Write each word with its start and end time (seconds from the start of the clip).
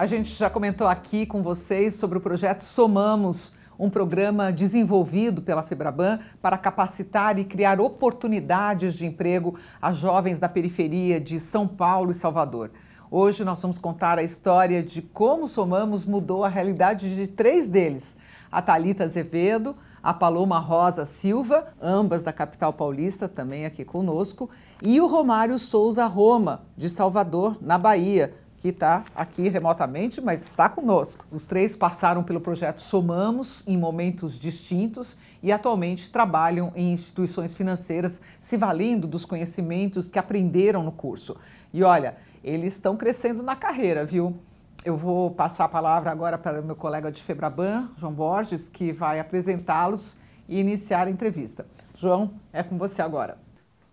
A 0.00 0.06
gente 0.06 0.30
já 0.30 0.48
comentou 0.48 0.88
aqui 0.88 1.26
com 1.26 1.42
vocês 1.42 1.94
sobre 1.94 2.16
o 2.16 2.22
projeto 2.22 2.62
Somamos, 2.62 3.52
um 3.78 3.90
programa 3.90 4.50
desenvolvido 4.50 5.42
pela 5.42 5.62
Febraban 5.62 6.20
para 6.40 6.56
capacitar 6.56 7.38
e 7.38 7.44
criar 7.44 7.78
oportunidades 7.82 8.94
de 8.94 9.04
emprego 9.04 9.58
a 9.78 9.92
jovens 9.92 10.38
da 10.38 10.48
periferia 10.48 11.20
de 11.20 11.38
São 11.38 11.68
Paulo 11.68 12.12
e 12.12 12.14
Salvador. 12.14 12.70
Hoje 13.10 13.44
nós 13.44 13.60
vamos 13.60 13.76
contar 13.76 14.18
a 14.18 14.22
história 14.22 14.82
de 14.82 15.02
como 15.02 15.46
Somamos 15.46 16.06
mudou 16.06 16.46
a 16.46 16.48
realidade 16.48 17.14
de 17.14 17.26
três 17.26 17.68
deles: 17.68 18.16
a 18.50 18.62
Talita 18.62 19.04
Azevedo, 19.04 19.76
a 20.02 20.14
Paloma 20.14 20.58
Rosa 20.58 21.04
Silva, 21.04 21.74
ambas 21.78 22.22
da 22.22 22.32
capital 22.32 22.72
paulista, 22.72 23.28
também 23.28 23.66
aqui 23.66 23.84
conosco, 23.84 24.48
e 24.82 24.98
o 24.98 25.06
Romário 25.06 25.58
Souza 25.58 26.06
Roma, 26.06 26.62
de 26.74 26.88
Salvador, 26.88 27.58
na 27.60 27.76
Bahia, 27.76 28.34
que 28.60 28.68
está 28.68 29.02
aqui 29.14 29.48
remotamente, 29.48 30.20
mas 30.20 30.42
está 30.42 30.68
conosco. 30.68 31.24
Os 31.32 31.46
três 31.46 31.74
passaram 31.74 32.22
pelo 32.22 32.40
projeto 32.40 32.80
Somamos 32.80 33.64
em 33.66 33.76
momentos 33.76 34.38
distintos 34.38 35.16
e 35.42 35.50
atualmente 35.50 36.10
trabalham 36.10 36.70
em 36.76 36.92
instituições 36.92 37.54
financeiras, 37.54 38.20
se 38.38 38.58
valendo 38.58 39.08
dos 39.08 39.24
conhecimentos 39.24 40.10
que 40.10 40.18
aprenderam 40.18 40.82
no 40.82 40.92
curso. 40.92 41.36
E 41.72 41.82
olha, 41.82 42.16
eles 42.44 42.74
estão 42.74 42.98
crescendo 42.98 43.42
na 43.42 43.56
carreira, 43.56 44.04
viu? 44.04 44.36
Eu 44.84 44.94
vou 44.96 45.30
passar 45.30 45.64
a 45.64 45.68
palavra 45.68 46.10
agora 46.10 46.36
para 46.36 46.60
o 46.60 46.64
meu 46.64 46.76
colega 46.76 47.10
de 47.10 47.22
Febraban, 47.22 47.88
João 47.96 48.12
Borges, 48.12 48.68
que 48.68 48.92
vai 48.92 49.18
apresentá-los 49.18 50.18
e 50.46 50.60
iniciar 50.60 51.06
a 51.06 51.10
entrevista. 51.10 51.66
João, 51.96 52.32
é 52.52 52.62
com 52.62 52.76
você 52.76 53.00
agora. 53.00 53.38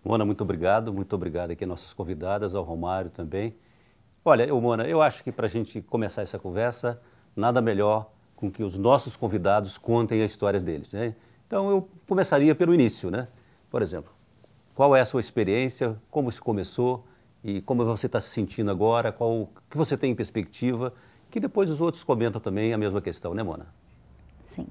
Mona, 0.04 0.26
muito 0.26 0.42
obrigado. 0.42 0.92
Muito 0.92 1.14
obrigado 1.14 1.52
aqui 1.52 1.64
às 1.64 1.68
nossas 1.68 1.92
convidadas, 1.94 2.54
ao 2.54 2.64
Romário 2.64 3.10
também. 3.10 3.54
Olha, 4.28 4.44
eu, 4.44 4.60
Mona, 4.60 4.86
eu 4.86 5.00
acho 5.00 5.24
que 5.24 5.32
para 5.32 5.46
a 5.46 5.48
gente 5.48 5.80
começar 5.80 6.20
essa 6.20 6.38
conversa, 6.38 7.00
nada 7.34 7.62
melhor 7.62 8.10
com 8.36 8.50
que 8.50 8.62
os 8.62 8.76
nossos 8.76 9.16
convidados 9.16 9.78
contem 9.78 10.20
a 10.20 10.26
história 10.26 10.60
deles. 10.60 10.92
Né? 10.92 11.14
Então, 11.46 11.70
eu 11.70 11.88
começaria 12.06 12.54
pelo 12.54 12.74
início, 12.74 13.10
né? 13.10 13.26
Por 13.70 13.80
exemplo, 13.80 14.12
qual 14.74 14.94
é 14.94 15.00
a 15.00 15.06
sua 15.06 15.20
experiência, 15.20 15.96
como 16.10 16.30
se 16.30 16.42
começou 16.42 17.06
e 17.42 17.62
como 17.62 17.86
você 17.86 18.04
está 18.04 18.20
se 18.20 18.28
sentindo 18.28 18.70
agora, 18.70 19.10
qual 19.10 19.30
o 19.30 19.48
que 19.70 19.78
você 19.78 19.96
tem 19.96 20.10
em 20.10 20.14
perspectiva, 20.14 20.92
que 21.30 21.40
depois 21.40 21.70
os 21.70 21.80
outros 21.80 22.04
comentam 22.04 22.38
também 22.38 22.74
a 22.74 22.76
mesma 22.76 23.00
questão, 23.00 23.32
né, 23.32 23.42
Mona? 23.42 23.68
Sim. 24.44 24.66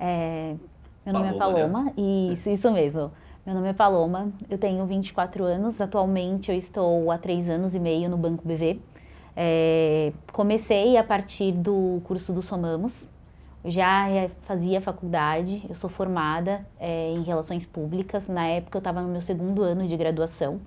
É, 0.00 0.56
meu 1.04 1.12
nome 1.14 1.28
é 1.28 1.32
Paloma, 1.34 1.58
é 1.58 1.62
Paloma, 1.62 1.84
né? 1.84 2.32
isso, 2.32 2.50
isso 2.50 2.72
mesmo. 2.72 3.12
Meu 3.46 3.54
nome 3.54 3.68
é 3.68 3.72
Paloma, 3.72 4.32
eu 4.50 4.58
tenho 4.58 4.84
24 4.84 5.44
anos, 5.44 5.80
atualmente 5.80 6.50
eu 6.50 6.58
estou 6.58 7.08
há 7.12 7.18
três 7.18 7.48
anos 7.48 7.72
e 7.72 7.78
meio 7.78 8.10
no 8.10 8.16
Banco 8.16 8.42
BV. 8.44 8.80
É, 9.36 10.12
comecei 10.32 10.96
a 10.96 11.04
partir 11.04 11.52
do 11.52 12.00
curso 12.04 12.32
do 12.32 12.40
Somamos, 12.40 13.06
já 13.62 14.06
fazia 14.42 14.80
faculdade, 14.80 15.62
eu 15.68 15.74
sou 15.74 15.90
formada 15.90 16.64
é, 16.80 17.10
em 17.10 17.22
Relações 17.22 17.66
Públicas, 17.66 18.26
na 18.28 18.46
época 18.46 18.78
eu 18.78 18.80
estava 18.80 19.02
no 19.02 19.08
meu 19.08 19.20
segundo 19.20 19.62
ano 19.62 19.86
de 19.86 19.96
graduação. 19.96 20.60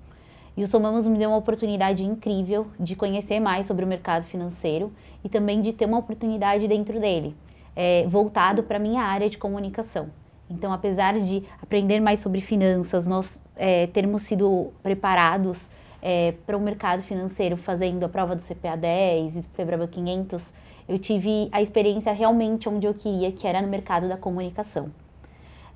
E 0.56 0.62
o 0.62 0.66
Somamos 0.66 1.06
me 1.06 1.18
deu 1.18 1.30
uma 1.30 1.38
oportunidade 1.38 2.06
incrível 2.06 2.66
de 2.78 2.94
conhecer 2.94 3.40
mais 3.40 3.66
sobre 3.66 3.84
o 3.84 3.88
mercado 3.88 4.24
financeiro 4.24 4.92
e 5.24 5.28
também 5.28 5.60
de 5.60 5.72
ter 5.72 5.86
uma 5.86 5.98
oportunidade 5.98 6.68
dentro 6.68 7.00
dele, 7.00 7.34
é, 7.74 8.06
voltado 8.06 8.62
para 8.62 8.76
a 8.76 8.80
minha 8.80 9.02
área 9.02 9.28
de 9.28 9.38
comunicação. 9.38 10.10
Então, 10.48 10.72
apesar 10.72 11.18
de 11.18 11.42
aprender 11.62 12.00
mais 12.00 12.20
sobre 12.20 12.40
finanças, 12.40 13.06
nós 13.06 13.40
é, 13.56 13.86
termos 13.86 14.22
sido 14.22 14.72
preparados 14.82 15.68
é, 16.02 16.34
para 16.46 16.56
o 16.56 16.60
mercado 16.60 17.02
financeiro 17.02 17.56
fazendo 17.56 18.04
a 18.04 18.08
prova 18.08 18.34
do 18.34 18.42
CPA 18.42 18.76
10 18.76 19.36
e 19.36 19.42
Febraba 19.54 19.86
500, 19.86 20.52
eu 20.88 20.98
tive 20.98 21.48
a 21.52 21.62
experiência 21.62 22.12
realmente 22.12 22.68
onde 22.68 22.86
eu 22.86 22.94
queria, 22.94 23.30
que 23.30 23.46
era 23.46 23.60
no 23.60 23.68
mercado 23.68 24.08
da 24.08 24.16
comunicação. 24.16 24.90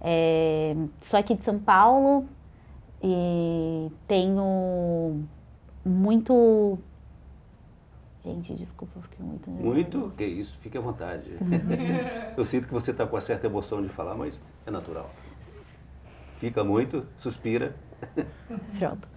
É, 0.00 0.74
sou 1.00 1.18
aqui 1.18 1.34
de 1.34 1.44
São 1.44 1.58
Paulo 1.58 2.26
e 3.02 3.90
tenho 4.06 5.24
muito. 5.84 6.78
Gente, 8.24 8.54
desculpa, 8.54 8.94
eu 8.96 9.02
fiquei 9.02 9.24
muito. 9.24 9.50
Muito? 9.50 10.12
Que 10.16 10.24
isso, 10.24 10.58
fique 10.58 10.76
à 10.78 10.80
vontade. 10.80 11.30
eu 12.36 12.44
sinto 12.44 12.66
que 12.66 12.72
você 12.72 12.90
está 12.90 13.06
com 13.06 13.14
uma 13.14 13.20
certa 13.20 13.46
emoção 13.46 13.82
de 13.82 13.88
falar, 13.88 14.14
mas 14.14 14.40
é 14.66 14.70
natural. 14.70 15.10
Fica 16.36 16.64
muito, 16.64 17.06
suspira. 17.18 17.76
Pronto. 18.78 19.13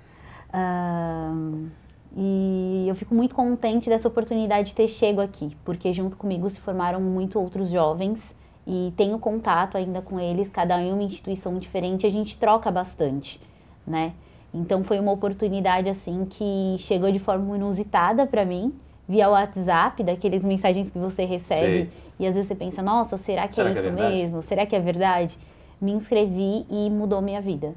Uh, 0.58 1.70
e 2.16 2.86
eu 2.88 2.96
fico 2.96 3.14
muito 3.14 3.36
contente 3.36 3.90
dessa 3.90 4.08
oportunidade 4.08 4.70
de 4.70 4.76
ter 4.76 4.88
chego 4.88 5.22
aqui, 5.22 5.56
porque 5.64 5.94
junto 5.94 6.18
comigo 6.18 6.50
se 6.50 6.60
formaram 6.60 7.00
muito 7.00 7.40
outros 7.40 7.70
jovens 7.70 8.36
e 8.66 8.92
tenho 8.98 9.20
contato 9.20 9.78
ainda 9.78 10.02
com 10.02 10.20
eles, 10.20 10.50
cada 10.50 10.78
um 10.78 10.82
em 10.82 10.94
uma 10.94 11.04
instituição 11.04 11.60
diferente, 11.60 12.08
a 12.08 12.10
gente 12.10 12.36
troca 12.38 12.72
bastante, 12.72 13.40
né? 13.86 14.14
Então 14.52 14.84
foi 14.84 15.00
uma 15.00 15.12
oportunidade 15.12 15.90
assim 15.90 16.26
que 16.26 16.76
chegou 16.80 17.12
de 17.12 17.20
forma 17.20 17.56
inusitada 17.56 18.26
para 18.26 18.44
mim, 18.44 18.74
via 19.08 19.30
WhatsApp, 19.30 20.04
daqueles 20.04 20.44
mensagens 20.44 20.90
que 20.90 20.98
você 20.98 21.24
recebe 21.24 21.78
Sei. 21.78 21.90
e 22.20 22.28
às 22.28 22.34
vezes 22.34 22.48
você 22.48 22.56
pensa, 22.56 22.82
nossa, 22.82 23.16
será 23.18 23.48
que 23.48 23.56
será 23.56 23.70
é 23.70 23.74
que 23.74 23.80
é 23.80 23.82
isso 23.82 23.90
é 23.90 24.10
mesmo? 24.10 24.42
Será 24.42 24.66
que 24.66 24.76
é 24.76 24.80
verdade? 24.80 25.38
Me 25.80 25.92
inscrevi 25.92 26.66
e 26.70 26.90
mudou 26.90 27.22
minha 27.22 27.40
vida. 27.40 27.76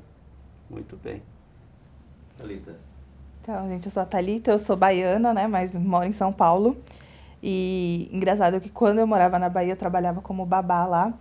Muito 0.71 0.97
bem. 0.97 1.21
Thalita. 2.41 2.75
Então, 3.43 3.69
gente, 3.69 3.87
eu 3.87 3.93
sou 3.93 4.03
a 4.03 4.07
Thalita, 4.07 4.51
eu 4.51 4.59
sou 4.59 4.77
baiana, 4.77 5.33
né, 5.33 5.47
mas 5.47 5.75
moro 5.75 6.07
em 6.07 6.13
São 6.13 6.33
Paulo. 6.33 6.77
E 7.43 8.09
engraçado 8.13 8.61
que 8.61 8.69
quando 8.69 8.99
eu 8.99 9.07
morava 9.07 9.39
na 9.39 9.49
Bahia, 9.49 9.73
eu 9.73 9.77
trabalhava 9.77 10.21
como 10.21 10.45
babá 10.45 10.87
lá. 10.87 11.15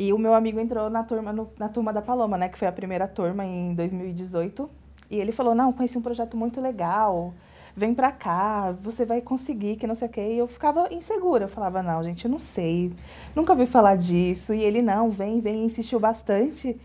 E 0.00 0.12
o 0.12 0.18
meu 0.18 0.34
amigo 0.34 0.58
entrou 0.58 0.88
na 0.90 1.02
turma, 1.04 1.32
no, 1.32 1.50
na 1.58 1.68
turma 1.68 1.92
da 1.92 2.02
Paloma, 2.02 2.36
né, 2.38 2.48
que 2.48 2.58
foi 2.58 2.68
a 2.68 2.72
primeira 2.72 3.06
turma 3.06 3.44
em 3.44 3.74
2018. 3.74 4.68
E 5.10 5.16
ele 5.18 5.32
falou: 5.32 5.54
"Não, 5.54 5.72
conheci 5.72 5.98
um 5.98 6.02
projeto 6.02 6.36
muito 6.36 6.60
legal. 6.60 7.34
Vem 7.76 7.94
pra 7.94 8.10
cá, 8.12 8.72
você 8.72 9.04
vai 9.04 9.20
conseguir, 9.20 9.76
que 9.76 9.86
não 9.86 9.94
sei 9.94 10.08
o 10.08 10.10
quê". 10.10 10.20
E 10.20 10.38
eu 10.38 10.46
ficava 10.46 10.92
insegura. 10.92 11.44
Eu 11.44 11.48
falava: 11.48 11.82
"Não, 11.82 12.02
gente, 12.02 12.24
eu 12.24 12.30
não 12.30 12.38
sei. 12.38 12.92
Nunca 13.34 13.52
ouvi 13.52 13.66
falar 13.66 13.96
disso". 13.96 14.54
E 14.54 14.62
ele: 14.62 14.82
"Não, 14.82 15.10
vem, 15.10 15.40
vem", 15.40 15.64
insistiu 15.64 16.00
bastante. 16.00 16.78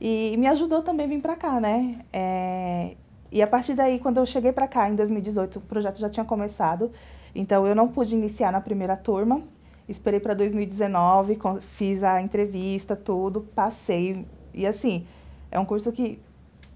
E 0.00 0.36
me 0.38 0.46
ajudou 0.46 0.82
também 0.82 1.06
a 1.06 1.08
vir 1.08 1.20
pra 1.20 1.36
cá, 1.36 1.60
né? 1.60 2.00
É, 2.12 2.96
e 3.30 3.42
a 3.42 3.46
partir 3.46 3.74
daí, 3.74 3.98
quando 3.98 4.18
eu 4.18 4.26
cheguei 4.26 4.52
para 4.52 4.68
cá 4.68 4.88
em 4.88 4.94
2018, 4.94 5.56
o 5.58 5.60
projeto 5.62 5.98
já 5.98 6.08
tinha 6.08 6.24
começado. 6.24 6.90
Então 7.34 7.66
eu 7.66 7.74
não 7.74 7.88
pude 7.88 8.14
iniciar 8.14 8.52
na 8.52 8.60
primeira 8.60 8.96
turma. 8.96 9.42
Esperei 9.88 10.18
para 10.18 10.34
2019, 10.34 11.38
fiz 11.60 12.02
a 12.02 12.20
entrevista, 12.20 12.96
tudo, 12.96 13.42
passei. 13.54 14.26
E 14.52 14.66
assim, 14.66 15.06
é 15.50 15.60
um 15.60 15.64
curso 15.64 15.92
que 15.92 16.18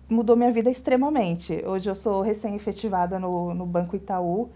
mudou 0.08 0.36
minha 0.36 0.52
vida 0.52 0.70
extremamente. 0.70 1.62
Hoje 1.66 1.90
eu 1.90 1.94
sou 1.94 2.22
recém-efetivada 2.22 3.18
no, 3.18 3.52
no 3.54 3.66
Banco 3.66 3.96
Itaú. 3.96 4.50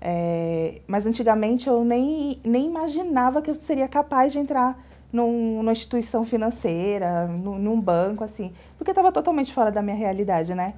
É, 0.00 0.80
mas 0.86 1.04
antigamente 1.04 1.68
eu 1.68 1.84
nem, 1.84 2.40
nem 2.42 2.66
imaginava 2.66 3.42
que 3.42 3.50
eu 3.50 3.54
seria 3.54 3.86
capaz 3.86 4.32
de 4.32 4.38
entrar 4.38 4.82
num, 5.12 5.58
numa 5.58 5.72
instituição 5.72 6.24
financeira, 6.24 7.26
num, 7.26 7.58
num 7.58 7.80
banco, 7.80 8.24
assim, 8.24 8.52
porque 8.76 8.90
estava 8.90 9.10
totalmente 9.10 9.52
fora 9.52 9.70
da 9.70 9.82
minha 9.82 9.96
realidade, 9.96 10.54
né? 10.54 10.74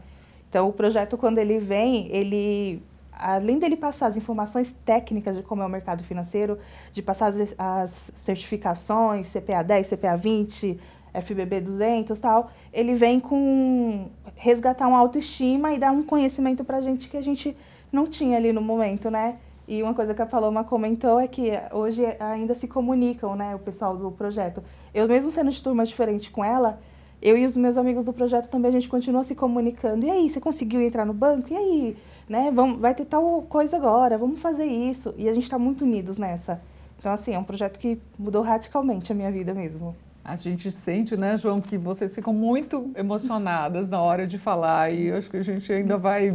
Então, 0.49 0.69
o 0.69 0.73
projeto, 0.73 1.17
quando 1.17 1.39
ele 1.39 1.59
vem, 1.59 2.09
ele, 2.15 2.83
além 3.13 3.59
dele 3.59 3.77
passar 3.77 4.07
as 4.07 4.17
informações 4.17 4.75
técnicas 4.85 5.37
de 5.37 5.43
como 5.43 5.63
é 5.63 5.67
o 5.67 5.69
mercado 5.69 6.05
financeiro, 6.05 6.59
de 6.93 7.03
passar 7.03 7.29
as, 7.29 7.55
as 7.57 8.11
certificações, 8.19 9.33
CPA 9.33 9.63
10, 9.63 9.89
CPA 9.89 10.17
20, 10.17 10.79
FBB 11.21 11.61
200 11.61 12.19
tal, 12.19 12.51
ele 12.73 12.95
vem 12.95 13.21
com 13.21 14.09
resgatar 14.35 14.89
uma 14.89 14.99
autoestima 14.99 15.73
e 15.73 15.79
dar 15.79 15.93
um 15.93 16.03
conhecimento 16.03 16.65
para 16.65 16.79
a 16.79 16.81
gente 16.81 17.09
que 17.09 17.17
a 17.17 17.23
gente 17.23 17.57
não 17.91 18.07
tinha 18.07 18.37
ali 18.37 18.53
no 18.53 18.63
momento, 18.63 19.11
né? 19.11 19.37
E 19.67 19.83
uma 19.83 19.95
coisa 19.95 20.13
que 20.15 20.23
a 20.23 20.27
Paloma 20.27 20.65
comentou 20.65 21.21
é 21.21 21.29
que 21.29 21.51
hoje 21.73 22.05
ainda 22.19 22.55
se 22.55 22.67
comunicam, 22.67 23.37
né, 23.37 23.55
o 23.55 23.59
pessoal 23.59 23.97
do 23.97 24.11
projeto. 24.11 24.63
Eu 24.93 25.07
mesmo 25.09 25.31
sendo 25.31 25.51
de 25.51 25.63
turma 25.63 25.85
diferente 25.85 26.31
com 26.31 26.45
ela, 26.45 26.81
eu 27.21 27.37
e 27.39 27.47
os 27.47 27.57
meus 27.57 27.77
amigos 27.77 28.05
do 28.05 28.13
projeto 28.13 28.49
também 28.49 28.69
a 28.69 28.73
gente 28.73 28.89
continua 28.89 29.23
se 29.23 29.35
comunicando. 29.35 30.05
E 30.05 30.11
aí, 30.11 30.29
você 30.29 30.41
conseguiu 30.41 30.83
entrar 30.83 31.07
no 31.07 31.15
banco? 31.15 31.53
E 31.53 31.57
aí, 31.57 31.97
né? 32.29 32.51
Vamos, 32.53 32.81
vai 32.81 32.95
ter 32.95 33.05
tal 33.05 33.43
coisa 33.49 33.77
agora, 33.77 34.19
vamos 34.19 34.41
fazer 34.41 34.65
isso. 34.65 35.15
E 35.17 35.29
a 35.29 35.33
gente 35.33 35.45
está 35.45 35.59
muito 35.59 35.85
unidos 35.85 36.19
nessa. 36.19 36.61
Então, 36.99 37.13
assim, 37.13 37.33
é 37.33 37.39
um 37.39 37.45
projeto 37.45 37.79
que 37.79 38.01
mudou 38.19 38.43
radicalmente 38.43 39.13
a 39.13 39.15
minha 39.15 39.31
vida 39.31 39.55
mesmo. 39.55 39.95
A 40.25 40.37
gente 40.37 40.71
sente, 40.71 41.17
né, 41.17 41.37
João, 41.37 41.61
que 41.61 41.77
vocês 41.77 42.15
ficam 42.15 42.33
muito 42.33 42.93
emocionadas 42.95 43.89
na 43.89 44.01
hora 44.01 44.25
de 44.25 44.39
falar 44.39 44.93
e 44.93 45.11
acho 45.11 45.29
que 45.29 45.37
a 45.37 45.43
gente 45.43 45.73
ainda 45.73 45.99
vai 45.99 46.33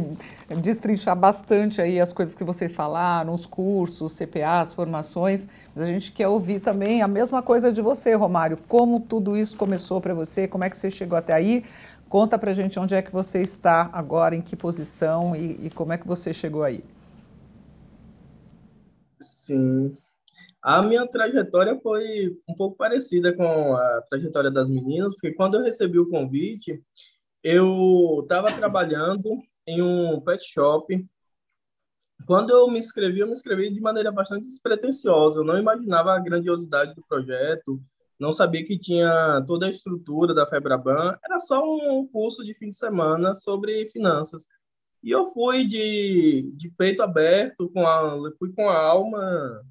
destrinchar 0.60 1.16
bastante 1.16 1.80
aí 1.80 1.98
as 1.98 2.12
coisas 2.12 2.34
que 2.34 2.44
vocês 2.44 2.70
falaram, 2.70 3.32
os 3.32 3.46
cursos, 3.46 4.14
CPAs, 4.14 4.74
formações, 4.74 5.48
mas 5.74 5.84
a 5.84 5.86
gente 5.86 6.12
quer 6.12 6.28
ouvir 6.28 6.60
também 6.60 7.00
a 7.00 7.08
mesma 7.08 7.42
coisa 7.42 7.72
de 7.72 7.80
você, 7.80 8.12
Romário, 8.12 8.58
como 8.68 9.00
tudo 9.00 9.34
isso 9.34 9.56
começou 9.56 10.02
para 10.02 10.12
você, 10.12 10.46
como 10.46 10.64
é 10.64 10.68
que 10.70 10.76
você 10.76 10.90
chegou 10.90 11.16
até 11.16 11.32
aí, 11.32 11.64
conta 12.10 12.38
para 12.38 12.50
a 12.50 12.54
gente 12.54 12.78
onde 12.78 12.94
é 12.94 13.00
que 13.00 13.10
você 13.10 13.40
está 13.40 13.88
agora, 13.90 14.36
em 14.36 14.42
que 14.42 14.54
posição 14.54 15.34
e, 15.34 15.66
e 15.66 15.70
como 15.70 15.94
é 15.94 15.98
que 15.98 16.06
você 16.06 16.34
chegou 16.34 16.62
aí. 16.62 16.84
Sim. 19.20 19.96
A 20.62 20.82
minha 20.82 21.06
trajetória 21.06 21.78
foi 21.80 22.36
um 22.48 22.54
pouco 22.54 22.76
parecida 22.76 23.34
com 23.34 23.74
a 23.74 24.02
trajetória 24.02 24.50
das 24.50 24.68
meninas, 24.68 25.14
porque 25.14 25.32
quando 25.32 25.56
eu 25.56 25.62
recebi 25.62 25.98
o 25.98 26.08
convite, 26.08 26.82
eu 27.42 28.20
estava 28.22 28.52
trabalhando 28.52 29.40
em 29.66 29.80
um 29.80 30.20
pet 30.20 30.44
shop. 30.44 31.06
Quando 32.26 32.50
eu 32.50 32.68
me 32.68 32.78
inscrevi, 32.78 33.20
eu 33.20 33.26
me 33.26 33.32
inscrevi 33.32 33.70
de 33.70 33.80
maneira 33.80 34.10
bastante 34.10 34.48
despretensiosa. 34.48 35.40
Eu 35.40 35.44
não 35.44 35.58
imaginava 35.58 36.12
a 36.12 36.18
grandiosidade 36.18 36.94
do 36.94 37.04
projeto, 37.08 37.80
não 38.18 38.32
sabia 38.32 38.64
que 38.64 38.78
tinha 38.78 39.44
toda 39.46 39.66
a 39.66 39.68
estrutura 39.68 40.34
da 40.34 40.46
Febraban. 40.46 41.16
Era 41.24 41.38
só 41.38 41.62
um 41.62 42.06
curso 42.08 42.44
de 42.44 42.52
fim 42.54 42.70
de 42.70 42.76
semana 42.76 43.34
sobre 43.34 43.86
finanças. 43.88 44.46
E 45.02 45.10
eu 45.10 45.26
fui 45.26 45.64
de, 45.66 46.52
de 46.56 46.68
peito 46.70 47.02
aberto, 47.02 47.70
com 47.70 47.86
a, 47.86 48.32
fui 48.38 48.52
com 48.52 48.68
a 48.68 48.76
alma, 48.76 49.62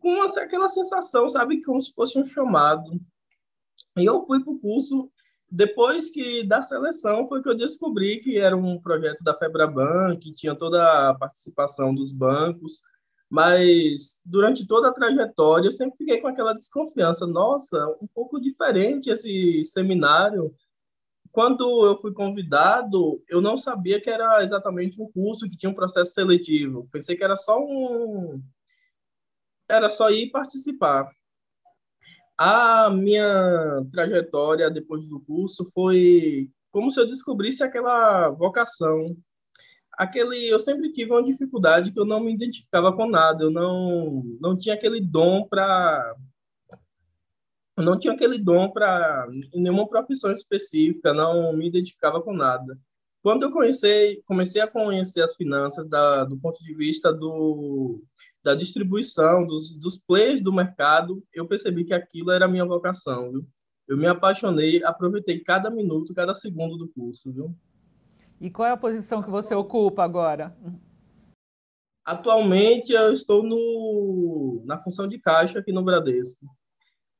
com 0.00 0.22
aquela 0.22 0.68
sensação, 0.68 1.28
sabe, 1.28 1.62
como 1.62 1.80
se 1.80 1.92
fosse 1.92 2.18
um 2.18 2.24
chamado. 2.24 3.00
E 3.96 4.04
eu 4.04 4.24
fui 4.24 4.42
para 4.42 4.52
o 4.52 4.58
curso 4.58 5.10
depois 5.50 6.10
que 6.10 6.44
da 6.44 6.60
seleção 6.60 7.28
foi 7.28 7.40
que 7.40 7.48
eu 7.48 7.56
descobri 7.56 8.20
que 8.20 8.38
era 8.38 8.56
um 8.56 8.80
projeto 8.80 9.22
da 9.22 9.36
Febraban, 9.36 10.16
que 10.16 10.32
tinha 10.32 10.54
toda 10.54 11.10
a 11.10 11.14
participação 11.14 11.94
dos 11.94 12.12
bancos, 12.12 12.82
mas 13.30 14.20
durante 14.24 14.66
toda 14.66 14.88
a 14.88 14.92
trajetória 14.92 15.68
eu 15.68 15.72
sempre 15.72 15.96
fiquei 15.98 16.20
com 16.20 16.28
aquela 16.28 16.52
desconfiança, 16.52 17.26
nossa, 17.26 17.86
um 18.02 18.06
pouco 18.12 18.40
diferente 18.40 19.10
esse 19.10 19.62
seminário. 19.64 20.52
Quando 21.30 21.86
eu 21.86 22.00
fui 22.00 22.12
convidado, 22.12 23.22
eu 23.28 23.40
não 23.40 23.58
sabia 23.58 24.00
que 24.00 24.10
era 24.10 24.42
exatamente 24.42 25.00
um 25.00 25.10
curso 25.12 25.48
que 25.48 25.56
tinha 25.56 25.70
um 25.70 25.74
processo 25.74 26.12
seletivo. 26.12 26.88
Pensei 26.90 27.16
que 27.16 27.22
era 27.22 27.36
só 27.36 27.60
um 27.60 28.42
era 29.68 29.88
só 29.88 30.10
ir 30.10 30.30
participar. 30.30 31.10
A 32.38 32.90
minha 32.90 33.82
trajetória 33.90 34.70
depois 34.70 35.06
do 35.06 35.20
curso 35.20 35.70
foi 35.72 36.50
como 36.70 36.92
se 36.92 37.00
eu 37.00 37.06
descobrisse 37.06 37.62
aquela 37.62 38.28
vocação. 38.28 39.16
Aquele, 39.92 40.46
eu 40.46 40.58
sempre 40.58 40.92
tive 40.92 41.10
uma 41.12 41.24
dificuldade 41.24 41.90
que 41.90 41.98
eu 41.98 42.04
não 42.04 42.20
me 42.20 42.34
identificava 42.34 42.92
com 42.94 43.08
nada, 43.08 43.44
eu 43.44 43.50
não 43.50 44.22
não 44.40 44.56
tinha 44.58 44.74
aquele 44.74 45.00
dom 45.00 45.46
para 45.48 46.14
não 47.78 47.98
tinha 47.98 48.12
aquele 48.14 48.38
dom 48.38 48.70
para 48.70 49.26
nenhuma 49.54 49.88
profissão 49.88 50.32
específica, 50.32 51.14
não 51.14 51.52
me 51.54 51.68
identificava 51.68 52.22
com 52.22 52.34
nada. 52.34 52.78
Quando 53.22 53.44
eu 53.44 53.50
comecei, 53.50 54.22
comecei 54.26 54.62
a 54.62 54.68
conhecer 54.68 55.22
as 55.22 55.34
finanças 55.34 55.88
da, 55.88 56.24
do 56.24 56.38
ponto 56.38 56.62
de 56.62 56.74
vista 56.74 57.12
do 57.12 58.02
da 58.46 58.54
distribuição, 58.54 59.44
dos, 59.44 59.76
dos 59.76 59.98
players 59.98 60.40
do 60.40 60.52
mercado, 60.52 61.20
eu 61.34 61.48
percebi 61.48 61.84
que 61.84 61.92
aquilo 61.92 62.30
era 62.30 62.44
a 62.44 62.48
minha 62.48 62.64
vocação, 62.64 63.32
viu? 63.32 63.44
Eu 63.88 63.96
me 63.96 64.06
apaixonei, 64.06 64.84
aproveitei 64.84 65.40
cada 65.40 65.68
minuto, 65.68 66.14
cada 66.14 66.32
segundo 66.32 66.76
do 66.76 66.88
curso, 66.88 67.32
viu? 67.32 67.52
E 68.40 68.48
qual 68.48 68.68
é 68.68 68.70
a 68.70 68.76
posição 68.76 69.20
que 69.20 69.28
você 69.28 69.52
ocupa 69.52 70.04
agora? 70.04 70.56
Atualmente 72.04 72.92
eu 72.92 73.12
estou 73.12 73.42
no, 73.42 74.62
na 74.64 74.80
função 74.80 75.08
de 75.08 75.18
caixa 75.18 75.58
aqui 75.58 75.72
no 75.72 75.82
Bradesco. 75.82 76.46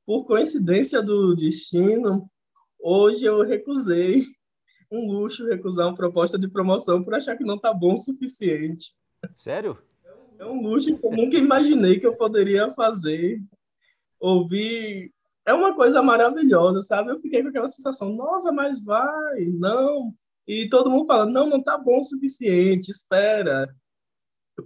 Por 0.06 0.26
coincidência 0.26 1.02
do 1.02 1.34
destino, 1.34 2.30
hoje 2.78 3.24
eu 3.24 3.42
recusei 3.42 4.22
um 4.92 5.10
luxo 5.10 5.44
recusar 5.44 5.88
uma 5.88 5.94
proposta 5.96 6.38
de 6.38 6.46
promoção 6.46 7.02
por 7.02 7.14
achar 7.14 7.36
que 7.36 7.44
não 7.44 7.56
está 7.56 7.74
bom 7.74 7.94
o 7.94 7.98
suficiente. 7.98 8.94
Sério? 9.36 9.76
É 10.38 10.44
um 10.44 10.62
luxo 10.62 10.96
que 10.96 11.06
eu 11.06 11.10
nunca 11.10 11.36
imaginei 11.36 11.98
que 11.98 12.06
eu 12.06 12.16
poderia 12.16 12.70
fazer. 12.70 13.40
Ouvir. 14.20 15.12
É 15.46 15.54
uma 15.54 15.74
coisa 15.74 16.02
maravilhosa, 16.02 16.82
sabe? 16.82 17.10
Eu 17.10 17.20
fiquei 17.20 17.42
com 17.42 17.48
aquela 17.48 17.68
sensação, 17.68 18.12
nossa, 18.12 18.50
mas 18.50 18.82
vai, 18.82 19.44
não. 19.58 20.12
E 20.46 20.68
todo 20.68 20.90
mundo 20.90 21.06
falando, 21.06 21.32
não, 21.32 21.48
não 21.48 21.62
tá 21.62 21.78
bom 21.78 22.00
o 22.00 22.04
suficiente, 22.04 22.90
espera. 22.90 23.68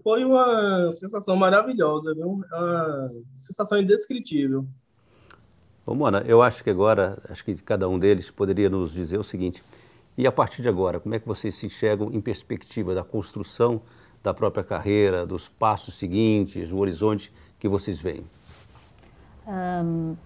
Foi 0.03 0.25
uma 0.25 0.91
sensação 0.93 1.37
maravilhosa, 1.37 2.15
viu? 2.15 2.29
Uma 2.29 3.11
sensação 3.35 3.79
indescritível. 3.79 4.67
Ô, 5.85 5.95
Mona, 5.95 6.23
eu 6.27 6.41
acho 6.41 6.63
que 6.63 6.71
agora, 6.71 7.21
acho 7.29 7.45
que 7.45 7.55
cada 7.57 7.89
um 7.89 7.99
deles 7.99 8.31
poderia 8.31 8.71
nos 8.71 8.93
dizer 8.93 9.19
o 9.19 9.25
seguinte, 9.25 9.63
e 10.17 10.27
a 10.27 10.33
partir 10.33 10.63
de 10.63 10.69
agora, 10.69 11.01
como 11.01 11.15
é 11.15 11.19
que 11.19 11.27
vocês 11.27 11.55
se 11.55 11.67
enxergam 11.67 12.13
em 12.13 12.21
perspectiva 12.21 12.95
da 12.95 13.03
construção 13.03 13.83
da 14.23 14.35
própria 14.35 14.63
carreira, 14.63 15.27
dos 15.27 15.49
passos 15.49 15.95
seguintes, 15.95 16.73
o 16.73 16.79
horizonte 16.79 17.33
que 17.59 17.69
vocês 17.69 18.01
veem? 18.01 18.25
Um, 19.47 20.17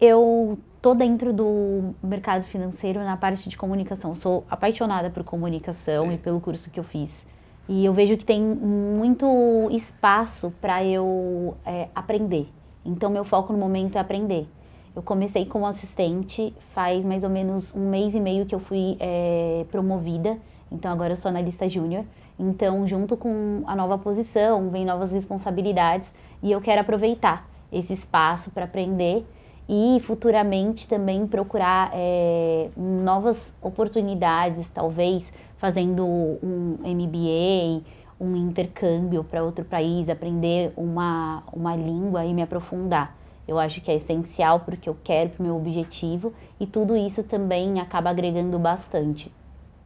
eu 0.00 0.58
estou 0.76 0.94
dentro 0.94 1.32
do 1.32 1.94
mercado 2.02 2.42
financeiro 2.42 3.00
na 3.00 3.16
parte 3.16 3.48
de 3.48 3.56
comunicação. 3.56 4.14
Sou 4.14 4.44
apaixonada 4.50 5.08
por 5.08 5.24
comunicação 5.24 6.12
e 6.12 6.18
pelo 6.18 6.40
curso 6.40 6.70
que 6.70 6.78
eu 6.78 6.84
fiz. 6.84 7.24
E 7.68 7.84
eu 7.84 7.94
vejo 7.94 8.16
que 8.16 8.24
tem 8.24 8.42
muito 8.42 9.26
espaço 9.70 10.52
para 10.60 10.84
eu 10.84 11.56
é, 11.64 11.88
aprender. 11.94 12.48
Então, 12.84 13.08
meu 13.08 13.24
foco 13.24 13.52
no 13.52 13.58
momento 13.58 13.96
é 13.96 13.98
aprender. 13.98 14.46
Eu 14.94 15.02
comecei 15.02 15.46
como 15.46 15.66
assistente 15.66 16.54
faz 16.58 17.04
mais 17.04 17.24
ou 17.24 17.30
menos 17.30 17.74
um 17.74 17.88
mês 17.88 18.14
e 18.14 18.20
meio 18.20 18.44
que 18.44 18.54
eu 18.54 18.58
fui 18.58 18.96
é, 19.00 19.64
promovida. 19.70 20.38
Então, 20.70 20.92
agora 20.92 21.12
eu 21.12 21.16
sou 21.16 21.30
analista 21.30 21.66
júnior. 21.66 22.04
Então, 22.38 22.86
junto 22.86 23.16
com 23.16 23.62
a 23.66 23.76
nova 23.76 23.96
posição, 23.96 24.68
vem 24.70 24.84
novas 24.84 25.12
responsabilidades 25.12 26.10
e 26.42 26.50
eu 26.50 26.60
quero 26.60 26.80
aproveitar 26.80 27.48
esse 27.72 27.92
espaço 27.92 28.50
para 28.50 28.64
aprender 28.64 29.24
e 29.68 29.98
futuramente 30.00 30.86
também 30.86 31.26
procurar 31.26 31.90
é, 31.94 32.68
novas 32.76 33.52
oportunidades, 33.62 34.68
talvez 34.70 35.32
fazendo 35.56 36.04
um 36.04 36.76
MBA, 36.84 37.82
um 38.20 38.36
intercâmbio 38.36 39.24
para 39.24 39.42
outro 39.42 39.64
país, 39.64 40.08
aprender 40.08 40.72
uma, 40.76 41.42
uma 41.52 41.74
língua 41.74 42.24
e 42.24 42.34
me 42.34 42.42
aprofundar. 42.42 43.16
Eu 43.46 43.58
acho 43.58 43.80
que 43.80 43.90
é 43.90 43.94
essencial 43.94 44.60
porque 44.60 44.88
eu 44.88 44.96
quero, 45.02 45.30
para 45.30 45.42
o 45.42 45.46
meu 45.46 45.56
objetivo, 45.56 46.32
e 46.58 46.66
tudo 46.66 46.96
isso 46.96 47.22
também 47.22 47.80
acaba 47.80 48.10
agregando 48.10 48.58
bastante. 48.58 49.32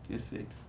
Perfeito. 0.07 0.68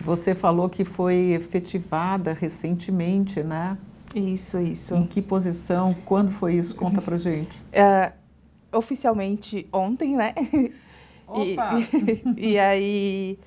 Você 0.00 0.34
falou 0.34 0.68
que 0.68 0.84
foi 0.84 1.32
efetivada 1.32 2.32
recentemente, 2.32 3.42
né? 3.42 3.76
Isso, 4.14 4.58
isso. 4.58 4.94
Em 4.94 5.06
que 5.06 5.20
posição? 5.22 5.94
Quando 6.04 6.30
foi 6.32 6.54
isso? 6.54 6.74
Conta 6.74 7.00
pra 7.00 7.16
gente. 7.16 7.60
Uh, 7.68 8.12
oficialmente 8.76 9.68
ontem, 9.72 10.16
né? 10.16 10.34
Opa! 11.26 11.78
E, 12.36 12.50
e 12.52 12.58
aí, 12.58 13.38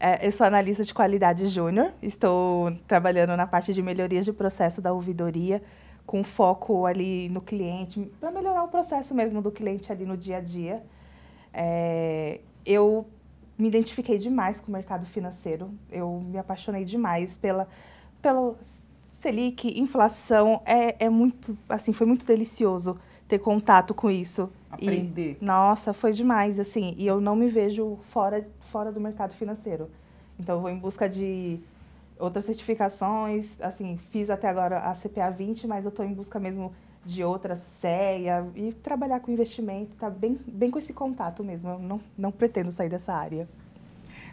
é, 0.00 0.26
eu 0.26 0.32
sou 0.32 0.46
analista 0.46 0.82
de 0.82 0.92
qualidade 0.92 1.46
júnior. 1.46 1.92
Estou 2.02 2.72
trabalhando 2.86 3.36
na 3.36 3.46
parte 3.46 3.72
de 3.72 3.82
melhorias 3.82 4.24
de 4.24 4.32
processo 4.32 4.80
da 4.80 4.92
ouvidoria, 4.92 5.62
com 6.06 6.24
foco 6.24 6.86
ali 6.86 7.28
no 7.28 7.40
cliente, 7.40 8.10
para 8.18 8.30
melhorar 8.30 8.64
o 8.64 8.68
processo 8.68 9.14
mesmo 9.14 9.42
do 9.42 9.52
cliente 9.52 9.92
ali 9.92 10.04
no 10.04 10.16
dia 10.16 10.38
a 10.38 10.40
dia. 10.40 10.82
É, 11.52 12.40
eu 12.64 13.06
me 13.58 13.66
identifiquei 13.66 14.18
demais 14.18 14.60
com 14.60 14.68
o 14.68 14.72
mercado 14.72 15.04
financeiro. 15.06 15.70
Eu 15.90 16.22
me 16.24 16.38
apaixonei 16.38 16.84
demais 16.84 17.36
pela, 17.36 17.66
pelo 18.22 18.56
Selic, 19.12 19.78
inflação. 19.78 20.62
É, 20.64 21.06
é 21.06 21.08
muito, 21.08 21.58
assim, 21.68 21.92
foi 21.92 22.06
muito 22.06 22.24
delicioso 22.24 22.98
ter 23.26 23.40
contato 23.40 23.92
com 23.92 24.08
isso. 24.08 24.48
Aprender. 24.70 25.38
E, 25.40 25.44
nossa, 25.44 25.92
foi 25.92 26.12
demais, 26.12 26.60
assim. 26.60 26.94
E 26.96 27.06
eu 27.06 27.20
não 27.20 27.34
me 27.34 27.48
vejo 27.48 27.98
fora, 28.04 28.48
fora 28.60 28.92
do 28.92 29.00
mercado 29.00 29.34
financeiro. 29.34 29.90
Então, 30.38 30.56
eu 30.56 30.62
vou 30.62 30.70
em 30.70 30.78
busca 30.78 31.08
de 31.08 31.58
outras 32.16 32.44
certificações. 32.44 33.60
Assim, 33.60 33.98
fiz 34.10 34.30
até 34.30 34.48
agora 34.48 34.78
a 34.78 34.94
CPA 34.94 35.30
20, 35.30 35.66
mas 35.66 35.84
eu 35.84 35.88
estou 35.88 36.04
em 36.04 36.14
busca 36.14 36.38
mesmo 36.38 36.72
de 37.08 37.24
outras 37.24 37.58
CEA 37.58 38.46
e 38.54 38.70
trabalhar 38.70 39.20
com 39.20 39.32
investimento, 39.32 39.96
tá 39.96 40.10
bem, 40.10 40.38
bem 40.46 40.70
com 40.70 40.78
esse 40.78 40.92
contato 40.92 41.42
mesmo. 41.42 41.70
Eu 41.70 41.78
não, 41.78 42.00
não 42.18 42.30
pretendo 42.30 42.70
sair 42.70 42.90
dessa 42.90 43.14
área. 43.14 43.48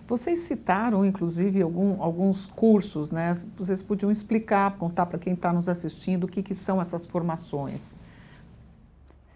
Vocês 0.05 0.41
citaram, 0.41 1.05
inclusive, 1.05 1.61
algum, 1.61 2.03
alguns 2.03 2.45
cursos, 2.45 3.11
né? 3.11 3.33
Vocês 3.55 3.81
podiam 3.81 4.11
explicar, 4.11 4.77
contar 4.77 5.05
para 5.05 5.17
quem 5.17 5.33
está 5.33 5.53
nos 5.53 5.69
assistindo 5.69 6.25
o 6.25 6.27
que, 6.27 6.43
que 6.43 6.53
são 6.53 6.81
essas 6.81 7.07
formações. 7.07 7.95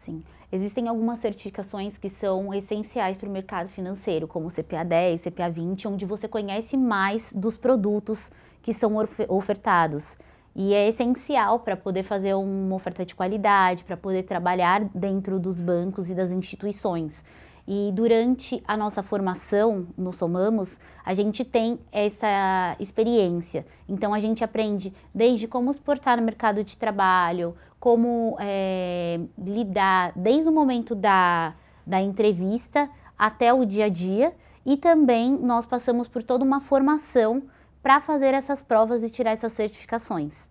Sim. 0.01 0.21
Existem 0.51 0.87
algumas 0.89 1.19
certificações 1.19 1.97
que 1.97 2.09
são 2.09 2.53
essenciais 2.53 3.15
para 3.15 3.29
o 3.29 3.31
mercado 3.31 3.69
financeiro, 3.69 4.27
como 4.27 4.47
o 4.47 4.51
CPA 4.51 4.83
10, 4.83 5.21
CPA 5.21 5.49
20, 5.49 5.87
onde 5.87 6.05
você 6.05 6.27
conhece 6.27 6.75
mais 6.75 7.31
dos 7.33 7.55
produtos 7.55 8.29
que 8.61 8.73
são 8.73 8.93
ofertados. 9.29 10.17
E 10.55 10.73
é 10.73 10.89
essencial 10.89 11.59
para 11.59 11.77
poder 11.77 12.03
fazer 12.03 12.33
uma 12.33 12.75
oferta 12.75 13.05
de 13.05 13.15
qualidade, 13.15 13.83
para 13.83 13.95
poder 13.95 14.23
trabalhar 14.23 14.83
dentro 14.93 15.39
dos 15.39 15.61
bancos 15.61 16.09
e 16.09 16.15
das 16.15 16.31
instituições. 16.31 17.23
E 17.71 17.91
durante 17.93 18.63
a 18.67 18.75
nossa 18.75 19.03
formação 19.03 19.85
no 19.95 20.11
Somamos, 20.11 20.79
a 21.05 21.13
gente 21.13 21.45
tem 21.45 21.79
essa 21.91 22.75
experiência. 22.79 23.63
Então 23.87 24.11
a 24.11 24.19
gente 24.19 24.43
aprende 24.43 24.91
desde 25.13 25.47
como 25.47 25.71
se 25.71 25.79
portar 25.79 26.17
no 26.17 26.23
mercado 26.23 26.63
de 26.63 26.75
trabalho, 26.75 27.55
como 27.79 28.35
é, 28.39 29.19
lidar 29.37 30.13
desde 30.15 30.49
o 30.49 30.51
momento 30.51 30.95
da, 30.95 31.53
da 31.85 32.01
entrevista 32.01 32.89
até 33.15 33.53
o 33.53 33.63
dia 33.63 33.85
a 33.85 33.89
dia. 33.89 34.33
E 34.65 34.75
também 34.75 35.31
nós 35.33 35.63
passamos 35.63 36.07
por 36.07 36.23
toda 36.23 36.43
uma 36.43 36.61
formação 36.61 37.43
para 37.81 38.01
fazer 38.01 38.33
essas 38.33 38.61
provas 38.61 39.03
e 39.03 39.09
tirar 39.09 39.31
essas 39.31 39.53
certificações. 39.53 40.47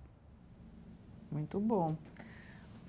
Muito 1.31 1.61
bom. 1.61 1.97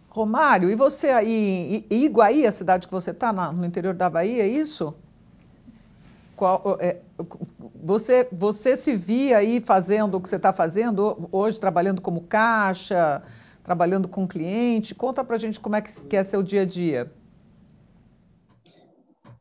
Romário, 0.10 0.70
e 0.72 0.76
você 0.76 1.10
aí, 1.10 1.86
Iguaí, 1.90 2.46
a 2.46 2.52
cidade 2.52 2.88
que 2.88 2.94
você 2.94 3.12
está, 3.12 3.32
no 3.32 3.66
interior 3.66 3.94
da 3.94 4.10
Bahia, 4.10 4.44
é 4.44 4.48
isso? 4.48 4.96
Qual, 6.36 6.78
é, 6.80 7.02
você, 7.76 8.28
você 8.32 8.76
se 8.76 8.96
via 8.96 9.38
aí 9.38 9.62
fazendo 9.62 10.16
o 10.16 10.22
que 10.22 10.28
você 10.28 10.38
está 10.38 10.52
fazendo 10.52 11.30
hoje, 11.32 11.60
trabalhando 11.60 12.02
como 12.02 12.22
caixa, 12.22 13.22
trabalhando 13.64 14.08
com 14.08 14.28
cliente? 14.28 14.96
Conta 14.96 15.24
para 15.24 15.36
a 15.36 15.40
gente 15.40 15.60
como 15.60 15.76
é 15.76 15.82
que, 15.82 16.02
que 16.02 16.16
é 16.16 16.24
seu 16.24 16.42
dia 16.42 16.62
a 16.62 16.66
dia. 16.66 17.08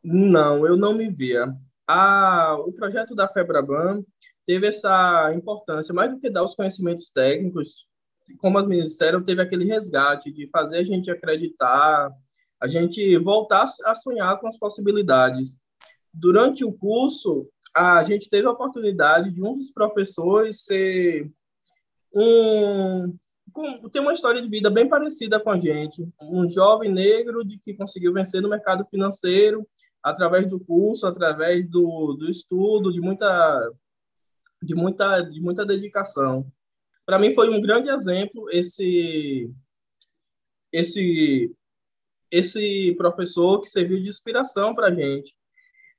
Não, 0.03 0.65
eu 0.67 0.77
não 0.77 0.93
me 0.93 1.09
via. 1.09 1.45
A, 1.87 2.55
o 2.59 2.71
projeto 2.73 3.15
da 3.15 3.27
Febraban 3.27 4.03
teve 4.49 4.65
essa 4.65 5.31
importância, 5.35 5.93
mais 5.93 6.09
do 6.09 6.17
que 6.17 6.27
dar 6.27 6.43
os 6.43 6.55
conhecimentos 6.55 7.11
técnicos, 7.11 7.85
como 8.39 8.57
as 8.57 8.65
meninas 8.65 8.89
disseram, 8.89 9.23
teve 9.23 9.43
aquele 9.43 9.63
resgate 9.63 10.31
de 10.31 10.49
fazer 10.49 10.79
a 10.79 10.83
gente 10.83 11.11
acreditar, 11.11 12.09
a 12.59 12.67
gente 12.67 13.15
voltar 13.19 13.67
a 13.85 13.93
sonhar 13.93 14.39
com 14.39 14.47
as 14.47 14.57
possibilidades. 14.57 15.59
Durante 16.11 16.65
o 16.65 16.73
curso, 16.73 17.47
a 17.75 18.03
gente 18.03 18.27
teve 18.27 18.47
a 18.47 18.51
oportunidade 18.51 19.31
de 19.31 19.43
um 19.43 19.53
dos 19.53 19.69
professores 19.69 20.63
ser 20.63 21.31
um 22.11 23.15
tem 23.91 24.01
uma 24.01 24.13
história 24.13 24.41
de 24.41 24.49
vida 24.49 24.71
bem 24.71 24.89
parecida 24.89 25.39
com 25.39 25.51
a 25.51 25.59
gente, 25.59 26.07
um 26.23 26.49
jovem 26.49 26.91
negro 26.91 27.43
de 27.43 27.59
que 27.59 27.75
conseguiu 27.75 28.13
vencer 28.13 28.41
no 28.41 28.49
mercado 28.49 28.83
financeiro 28.89 29.67
através 30.01 30.47
do 30.47 30.59
curso, 30.59 31.05
através 31.05 31.69
do, 31.69 32.13
do 32.13 32.27
estudo, 32.27 32.91
de 32.91 32.99
muita 32.99 33.71
de 34.61 34.75
muita 34.75 35.21
de 35.21 35.39
muita 35.41 35.65
dedicação 35.65 36.51
para 37.05 37.17
mim 37.17 37.33
foi 37.33 37.49
um 37.49 37.61
grande 37.61 37.89
exemplo 37.89 38.47
esse 38.51 39.51
esse 40.71 41.51
esse 42.31 42.93
professor 42.95 43.61
que 43.61 43.69
serviu 43.69 43.99
de 43.99 44.09
inspiração 44.09 44.75
para 44.75 44.87
a 44.87 44.93
gente. 44.93 45.35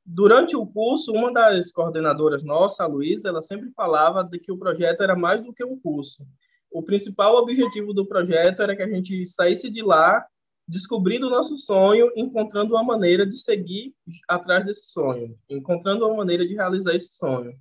Durante 0.04 0.56
o 0.56 0.66
curso, 0.66 1.12
uma 1.12 1.32
das 1.32 1.72
coordenadoras 1.72 2.44
nossa, 2.44 2.84
a 2.84 2.86
Luísa, 2.86 3.28
ela 3.28 3.42
sempre 3.42 3.70
falava 3.72 4.22
de 4.22 4.38
que 4.38 4.52
o 4.52 4.56
projeto 4.56 5.02
era 5.02 5.16
mais 5.16 5.44
do 5.44 5.52
que 5.52 5.64
um 5.64 5.78
curso. 5.78 6.26
O 6.70 6.82
principal 6.82 7.34
objetivo 7.36 7.92
do 7.92 8.06
projeto 8.06 8.62
era 8.62 8.76
que 8.76 8.82
a 8.82 8.88
gente 8.88 9.26
saísse 9.26 9.68
de 9.68 9.82
lá 9.82 10.24
descobrindo 10.66 11.26
o 11.26 11.30
nosso 11.30 11.58
sonho, 11.58 12.12
encontrando 12.14 12.74
uma 12.74 12.84
maneira 12.84 13.26
de 13.26 13.36
seguir 13.36 13.92
atrás 14.28 14.66
desse 14.66 14.92
sonho, 14.92 15.36
encontrando 15.48 16.06
uma 16.06 16.18
maneira 16.18 16.46
de 16.46 16.54
realizar 16.54 16.94
esse 16.94 17.16
sonho 17.16 17.58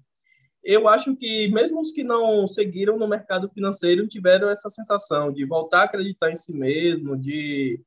eu 0.64 0.88
acho 0.88 1.16
que 1.16 1.48
mesmo 1.50 1.80
os 1.80 1.92
que 1.92 2.04
não 2.04 2.48
seguiram 2.48 2.98
no 2.98 3.08
mercado 3.08 3.50
financeiro 3.50 4.08
tiveram 4.08 4.50
essa 4.50 4.70
sensação 4.70 5.32
de 5.32 5.46
voltar 5.46 5.82
a 5.82 5.84
acreditar 5.84 6.32
em 6.32 6.36
si 6.36 6.54
mesmo, 6.54 7.18
de 7.18 7.82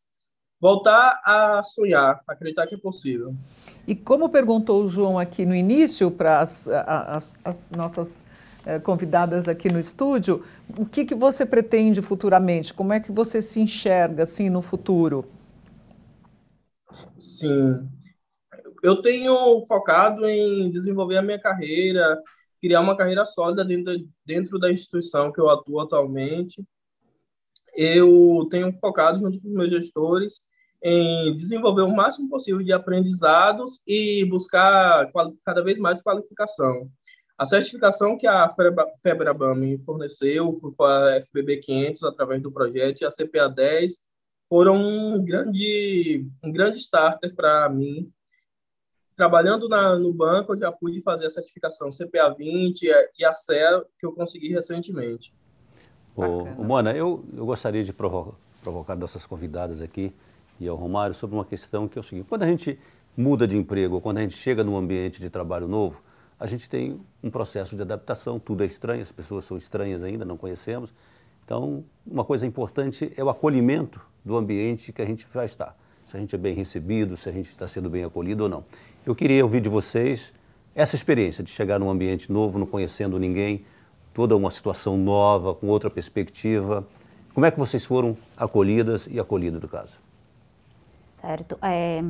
voltar 0.60 1.20
a 1.24 1.62
sonhar, 1.64 2.20
acreditar 2.26 2.66
que 2.66 2.74
é 2.74 2.78
possível. 2.78 3.34
E 3.86 3.94
como 3.94 4.28
perguntou 4.28 4.84
o 4.84 4.88
João 4.88 5.18
aqui 5.18 5.44
no 5.44 5.54
início 5.54 6.10
para 6.10 6.40
as, 6.40 6.68
as, 6.68 7.34
as 7.44 7.70
nossas 7.72 8.22
eh, 8.64 8.78
convidadas 8.78 9.48
aqui 9.48 9.72
no 9.72 9.80
estúdio, 9.80 10.44
o 10.78 10.86
que, 10.86 11.04
que 11.04 11.16
você 11.16 11.44
pretende 11.44 12.00
futuramente? 12.00 12.72
Como 12.72 12.92
é 12.92 13.00
que 13.00 13.10
você 13.10 13.42
se 13.42 13.60
enxerga 13.60 14.22
assim 14.22 14.48
no 14.48 14.62
futuro? 14.62 15.24
Sim, 17.18 17.88
eu 18.82 19.02
tenho 19.02 19.64
focado 19.66 20.28
em 20.28 20.70
desenvolver 20.70 21.16
a 21.16 21.22
minha 21.22 21.40
carreira, 21.40 22.16
criar 22.62 22.80
uma 22.80 22.96
carreira 22.96 23.26
sólida 23.26 23.64
dentro, 23.64 23.92
dentro 24.24 24.58
da 24.58 24.70
instituição 24.70 25.32
que 25.32 25.40
eu 25.40 25.50
atuo 25.50 25.80
atualmente. 25.80 26.64
Eu 27.74 28.46
tenho 28.48 28.72
focado, 28.78 29.18
junto 29.18 29.40
com 29.40 29.48
os 29.48 29.54
meus 29.54 29.70
gestores, 29.70 30.42
em 30.80 31.34
desenvolver 31.34 31.82
o 31.82 31.94
máximo 31.94 32.28
possível 32.28 32.62
de 32.62 32.72
aprendizados 32.72 33.80
e 33.86 34.24
buscar 34.26 35.10
cada 35.44 35.62
vez 35.62 35.76
mais 35.78 36.02
qualificação. 36.02 36.88
A 37.36 37.44
certificação 37.44 38.16
que 38.16 38.26
a 38.26 38.52
FEBRABAN 39.02 39.56
me 39.56 39.78
forneceu, 39.78 40.60
a 40.80 41.20
FBB 41.26 41.56
500, 41.58 42.04
através 42.04 42.40
do 42.40 42.52
projeto, 42.52 43.00
e 43.00 43.04
a 43.04 43.10
CPA 43.10 43.48
10, 43.48 44.00
foram 44.48 44.76
um 44.76 45.24
grande, 45.24 46.26
um 46.44 46.52
grande 46.52 46.76
starter 46.76 47.34
para 47.34 47.68
mim 47.68 48.12
trabalhando 49.14 49.68
na, 49.68 49.98
no 49.98 50.12
banco, 50.12 50.52
eu 50.52 50.56
já 50.56 50.72
pude 50.72 51.00
fazer 51.00 51.26
a 51.26 51.30
certificação 51.30 51.90
CPA 51.90 52.34
20 52.36 52.90
e 53.18 53.24
a 53.24 53.34
CEA, 53.34 53.84
que 53.98 54.06
eu 54.06 54.12
consegui 54.12 54.48
recentemente. 54.48 55.34
Ô, 56.14 56.44
Mona, 56.62 56.92
eu, 56.92 57.24
eu 57.34 57.46
gostaria 57.46 57.82
de 57.82 57.92
provocar, 57.92 58.36
provocar 58.62 58.96
nossas 58.96 59.24
convidadas 59.26 59.80
aqui 59.80 60.12
e 60.60 60.68
ao 60.68 60.76
Romário 60.76 61.14
sobre 61.14 61.36
uma 61.36 61.44
questão 61.44 61.88
que 61.88 61.98
é 61.98 62.00
o 62.00 62.04
seguinte: 62.04 62.26
quando 62.28 62.42
a 62.42 62.46
gente 62.46 62.78
muda 63.16 63.46
de 63.46 63.56
emprego, 63.56 64.00
quando 64.00 64.18
a 64.18 64.20
gente 64.22 64.36
chega 64.36 64.62
num 64.62 64.76
ambiente 64.76 65.20
de 65.20 65.30
trabalho 65.30 65.66
novo, 65.66 66.02
a 66.38 66.46
gente 66.46 66.68
tem 66.68 67.00
um 67.22 67.30
processo 67.30 67.76
de 67.76 67.82
adaptação, 67.82 68.38
tudo 68.38 68.62
é 68.62 68.66
estranho, 68.66 69.00
as 69.00 69.12
pessoas 69.12 69.44
são 69.44 69.56
estranhas 69.56 70.02
ainda, 70.02 70.24
não 70.24 70.36
conhecemos. 70.36 70.92
Então, 71.44 71.84
uma 72.06 72.24
coisa 72.24 72.46
importante 72.46 73.12
é 73.16 73.22
o 73.22 73.28
acolhimento 73.28 74.00
do 74.24 74.36
ambiente 74.36 74.92
que 74.92 75.02
a 75.02 75.06
gente 75.06 75.26
vai 75.32 75.46
estar. 75.46 75.76
Se 76.12 76.18
a 76.18 76.20
gente 76.20 76.34
é 76.34 76.38
bem 76.38 76.54
recebido, 76.54 77.16
se 77.16 77.26
a 77.26 77.32
gente 77.32 77.48
está 77.48 77.66
sendo 77.66 77.88
bem 77.88 78.04
acolhido 78.04 78.42
ou 78.42 78.48
não. 78.48 78.62
Eu 79.06 79.14
queria 79.14 79.42
ouvir 79.42 79.62
de 79.62 79.70
vocês 79.70 80.30
essa 80.74 80.94
experiência 80.94 81.42
de 81.42 81.50
chegar 81.50 81.80
num 81.80 81.88
ambiente 81.88 82.30
novo, 82.30 82.58
não 82.58 82.66
conhecendo 82.66 83.18
ninguém, 83.18 83.64
toda 84.12 84.36
uma 84.36 84.50
situação 84.50 84.98
nova, 84.98 85.54
com 85.54 85.68
outra 85.68 85.88
perspectiva. 85.88 86.86
Como 87.32 87.46
é 87.46 87.50
que 87.50 87.58
vocês 87.58 87.86
foram 87.86 88.14
acolhidas 88.36 89.06
e 89.06 89.18
acolhidos 89.18 89.58
do 89.58 89.66
caso? 89.66 89.98
Certo. 91.18 91.56
É, 91.62 92.04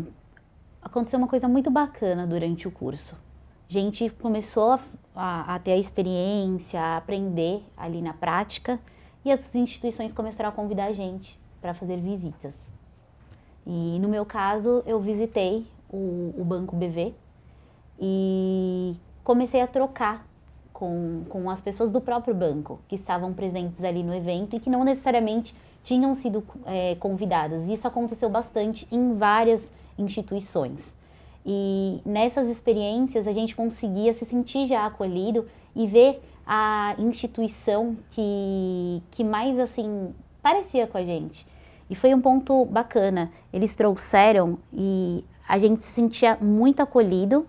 aconteceu 0.83 1.17
uma 1.17 1.29
coisa 1.29 1.47
muito 1.47 1.71
bacana 1.71 2.27
durante 2.27 2.67
o 2.67 2.73
curso. 2.73 3.15
A 3.71 3.73
gente 3.73 4.11
começou 4.11 4.73
a, 4.73 4.81
a, 5.15 5.55
a 5.55 5.59
ter 5.61 5.75
a 5.75 5.79
experiência, 5.79 6.81
a 6.81 6.97
aprender 6.97 7.63
ali 7.77 8.03
na 8.03 8.13
prática 8.13 8.81
e 9.25 9.31
as 9.31 9.55
instituições 9.55 10.13
começaram 10.13 10.49
a 10.51 10.53
convidar 10.53 10.87
a 10.87 10.93
gente 10.93 11.39
para 11.61 11.73
fazer 11.73 11.99
visitas. 11.99 12.72
E 13.67 13.99
no 14.01 14.09
meu 14.09 14.25
caso, 14.25 14.83
eu 14.87 15.01
visitei 15.01 15.67
o, 15.91 16.35
o 16.37 16.45
Banco 16.45 16.75
BV 16.75 17.15
e 18.01 18.97
comecei 19.23 19.61
a 19.61 19.67
trocar 19.67 20.27
com, 20.73 21.23
com 21.29 21.49
as 21.49 21.61
pessoas 21.61 21.91
do 21.91 22.01
próprio 22.01 22.35
banco 22.35 22.81
que 22.89 22.97
estavam 22.97 23.33
presentes 23.33 23.85
ali 23.85 24.03
no 24.03 24.15
evento 24.15 24.57
e 24.57 24.61
que 24.61 24.69
não 24.69 24.83
necessariamente 24.83 25.55
tinham 25.85 26.15
sido 26.15 26.45
é, 26.67 26.97
convidadas. 26.97 27.69
Isso 27.69 27.87
aconteceu 27.87 28.29
bastante 28.29 28.87
em 28.91 29.15
várias 29.15 29.71
instituições. 29.99 30.93
E 31.45 32.01
nessas 32.05 32.49
experiências 32.49 33.27
a 33.27 33.33
gente 33.33 33.55
conseguia 33.55 34.13
se 34.13 34.25
sentir 34.25 34.67
já 34.67 34.87
acolhido 34.87 35.47
e 35.75 35.87
ver 35.87 36.23
a 36.47 36.95
instituição 36.99 37.97
que, 38.11 39.03
que 39.11 39.25
mais 39.25 39.59
assim 39.59 40.13
parecia 40.43 40.87
com 40.87 40.99
a 40.99 41.05
gente. 41.05 41.47
E 41.93 41.95
foi 41.95 42.15
um 42.15 42.23
ponto 42.23 42.65
bacana. 42.65 43.31
Eles 43.53 43.77
trouxeram 43.77 44.57
e 44.73 45.23
a 45.47 45.59
gente 45.59 45.83
se 45.83 45.93
sentia 45.93 46.39
muito 46.41 46.81
acolhido 46.81 47.47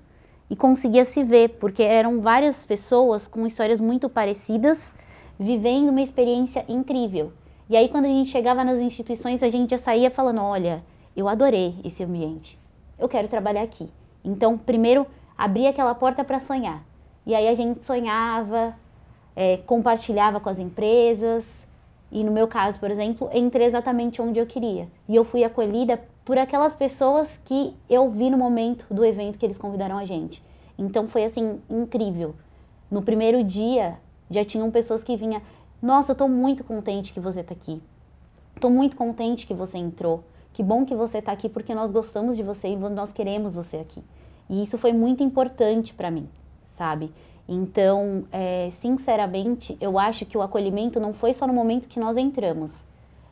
e 0.49 0.55
conseguia 0.57 1.05
se 1.05 1.23
ver, 1.23 1.51
porque 1.61 1.81
eram 1.81 2.19
várias 2.19 2.65
pessoas 2.65 3.25
com 3.25 3.47
histórias 3.47 3.79
muito 3.79 4.09
parecidas, 4.09 4.91
vivendo 5.39 5.87
uma 5.87 6.01
experiência 6.01 6.65
incrível. 6.67 7.31
E 7.69 7.77
aí, 7.77 7.87
quando 7.87 8.03
a 8.03 8.09
gente 8.09 8.31
chegava 8.31 8.65
nas 8.65 8.79
instituições, 8.79 9.41
a 9.41 9.49
gente 9.49 9.71
já 9.71 9.77
saía 9.77 10.11
falando: 10.11 10.41
olha, 10.41 10.83
eu 11.15 11.29
adorei 11.29 11.79
esse 11.81 12.03
ambiente, 12.03 12.59
eu 12.99 13.07
quero 13.07 13.29
trabalhar 13.29 13.61
aqui. 13.61 13.89
Então, 14.25 14.57
primeiro, 14.57 15.07
abria 15.37 15.69
aquela 15.69 15.95
porta 15.95 16.21
para 16.21 16.41
sonhar. 16.41 16.83
E 17.25 17.33
aí 17.33 17.47
a 17.47 17.55
gente 17.55 17.81
sonhava, 17.81 18.75
é, 19.37 19.55
compartilhava 19.55 20.41
com 20.41 20.49
as 20.49 20.59
empresas. 20.59 21.62
E 22.13 22.23
no 22.23 22.31
meu 22.31 22.47
caso, 22.47 22.77
por 22.77 22.91
exemplo, 22.91 23.27
entrei 23.33 23.65
exatamente 23.65 24.21
onde 24.21 24.39
eu 24.39 24.45
queria. 24.45 24.87
E 25.09 25.15
eu 25.15 25.25
fui 25.25 25.43
acolhida 25.43 25.99
por 26.23 26.37
aquelas 26.37 26.71
pessoas 26.71 27.41
que 27.43 27.73
eu 27.89 28.07
vi 28.11 28.29
no 28.29 28.37
momento 28.37 28.85
do 28.91 29.03
evento 29.03 29.39
que 29.39 29.43
eles 29.43 29.57
convidaram 29.57 29.97
a 29.97 30.05
gente. 30.05 30.43
Então 30.77 31.07
foi 31.07 31.23
assim 31.23 31.59
incrível. 31.67 32.35
No 32.91 33.01
primeiro 33.01 33.43
dia 33.43 33.97
já 34.29 34.45
tinham 34.45 34.69
pessoas 34.69 35.03
que 35.03 35.17
vinham, 35.17 35.41
nossa, 35.81 36.11
eu 36.11 36.15
tô 36.15 36.27
muito 36.27 36.63
contente 36.63 37.11
que 37.11 37.19
você 37.19 37.41
tá 37.41 37.55
aqui. 37.55 37.81
Tô 38.61 38.69
muito 38.69 38.95
contente 38.95 39.47
que 39.47 39.53
você 39.55 39.79
entrou. 39.79 40.23
que 40.53 40.61
bom 40.61 40.85
que 40.85 40.93
você 40.93 41.17
está 41.17 41.31
aqui 41.31 41.49
porque 41.49 41.73
nós 41.73 41.91
gostamos 41.91 42.37
de 42.37 42.43
você 42.43 42.67
e 42.67 42.75
nós 42.75 43.11
queremos 43.11 43.55
você 43.55 43.77
aqui. 43.77 44.03
E 44.47 44.61
isso 44.61 44.77
foi 44.77 44.93
muito 44.93 45.23
importante 45.23 45.95
para 45.95 46.11
mim, 46.11 46.29
sabe? 46.75 47.11
Então, 47.47 48.25
é, 48.31 48.69
sinceramente, 48.79 49.77
eu 49.81 49.99
acho 49.99 50.25
que 50.25 50.37
o 50.37 50.41
acolhimento 50.41 50.99
não 50.99 51.13
foi 51.13 51.33
só 51.33 51.45
no 51.45 51.53
momento 51.53 51.87
que 51.87 51.99
nós 51.99 52.15
entramos, 52.15 52.83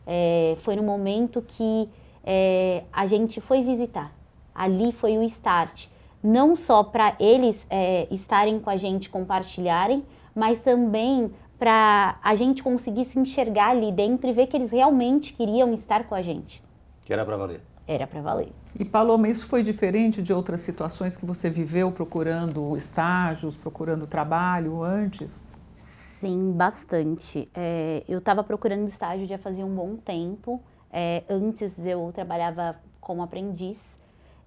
é, 0.05 0.55
foi 0.59 0.75
no 0.75 0.83
momento 0.83 1.41
que 1.41 1.89
é, 2.23 2.83
a 2.91 3.05
gente 3.05 3.39
foi 3.39 3.61
visitar. 3.61 4.11
Ali 4.53 4.91
foi 4.91 5.17
o 5.17 5.23
start. 5.23 5.87
Não 6.21 6.55
só 6.55 6.83
para 6.83 7.15
eles 7.19 7.65
é, 7.69 8.07
estarem 8.11 8.59
com 8.59 8.69
a 8.69 8.77
gente, 8.77 9.09
compartilharem, 9.09 10.03
mas 10.35 10.59
também 10.61 11.31
para 11.57 12.19
a 12.23 12.35
gente 12.35 12.61
conseguir 12.61 13.05
se 13.05 13.19
enxergar 13.19 13.69
ali 13.69 13.91
dentro 13.91 14.29
e 14.29 14.33
ver 14.33 14.47
que 14.47 14.57
eles 14.57 14.71
realmente 14.71 15.33
queriam 15.33 15.73
estar 15.73 16.03
com 16.05 16.15
a 16.15 16.21
gente. 16.21 16.61
Que 17.03 17.13
era 17.13 17.23
para 17.23 17.37
valer. 17.37 17.61
Era 17.87 18.07
para 18.07 18.21
valer. 18.21 18.51
E 18.79 18.85
Paloma, 18.85 19.27
isso 19.27 19.45
foi 19.47 19.63
diferente 19.63 20.21
de 20.21 20.33
outras 20.33 20.61
situações 20.61 21.17
que 21.17 21.25
você 21.25 21.49
viveu 21.49 21.91
procurando 21.91 22.75
estágios, 22.77 23.55
procurando 23.55 24.07
trabalho 24.07 24.81
antes? 24.81 25.43
Sim, 25.75 26.53
bastante. 26.53 27.49
É, 27.53 28.03
eu 28.07 28.19
estava 28.19 28.43
procurando 28.43 28.87
estágio 28.87 29.27
já 29.27 29.37
fazia 29.37 29.65
um 29.65 29.75
bom 29.75 29.97
tempo. 29.97 30.61
É, 30.91 31.23
antes 31.29 31.71
eu 31.77 32.11
trabalhava 32.13 32.75
como 32.99 33.21
aprendiz 33.21 33.77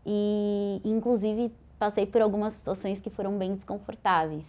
e, 0.07 0.81
inclusive, 0.85 1.53
passei 1.79 2.07
por 2.07 2.23
algumas 2.23 2.53
situações 2.55 3.01
que 3.01 3.11
foram 3.11 3.37
bem 3.37 3.55
desconfortáveis. 3.55 4.45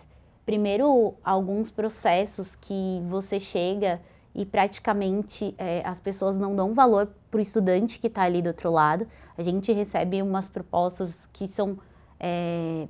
Primeiro, 0.45 1.15
alguns 1.23 1.71
processos 1.71 2.55
que 2.55 3.01
você 3.09 3.39
chega 3.39 3.99
e 4.35 4.45
praticamente 4.45 5.55
é, 5.57 5.81
as 5.85 5.99
pessoas 6.01 6.37
não 6.37 6.55
dão 6.55 6.73
valor 6.73 7.07
para 7.31 7.37
o 7.37 7.41
estudante 7.41 7.97
que 7.99 8.07
está 8.07 8.23
ali 8.23 8.41
do 8.41 8.47
outro 8.47 8.69
lado. 8.69 9.07
A 9.37 9.41
gente 9.41 9.71
recebe 9.71 10.21
umas 10.21 10.49
propostas 10.49 11.09
que 11.31 11.47
são 11.47 11.77
é, 12.19 12.87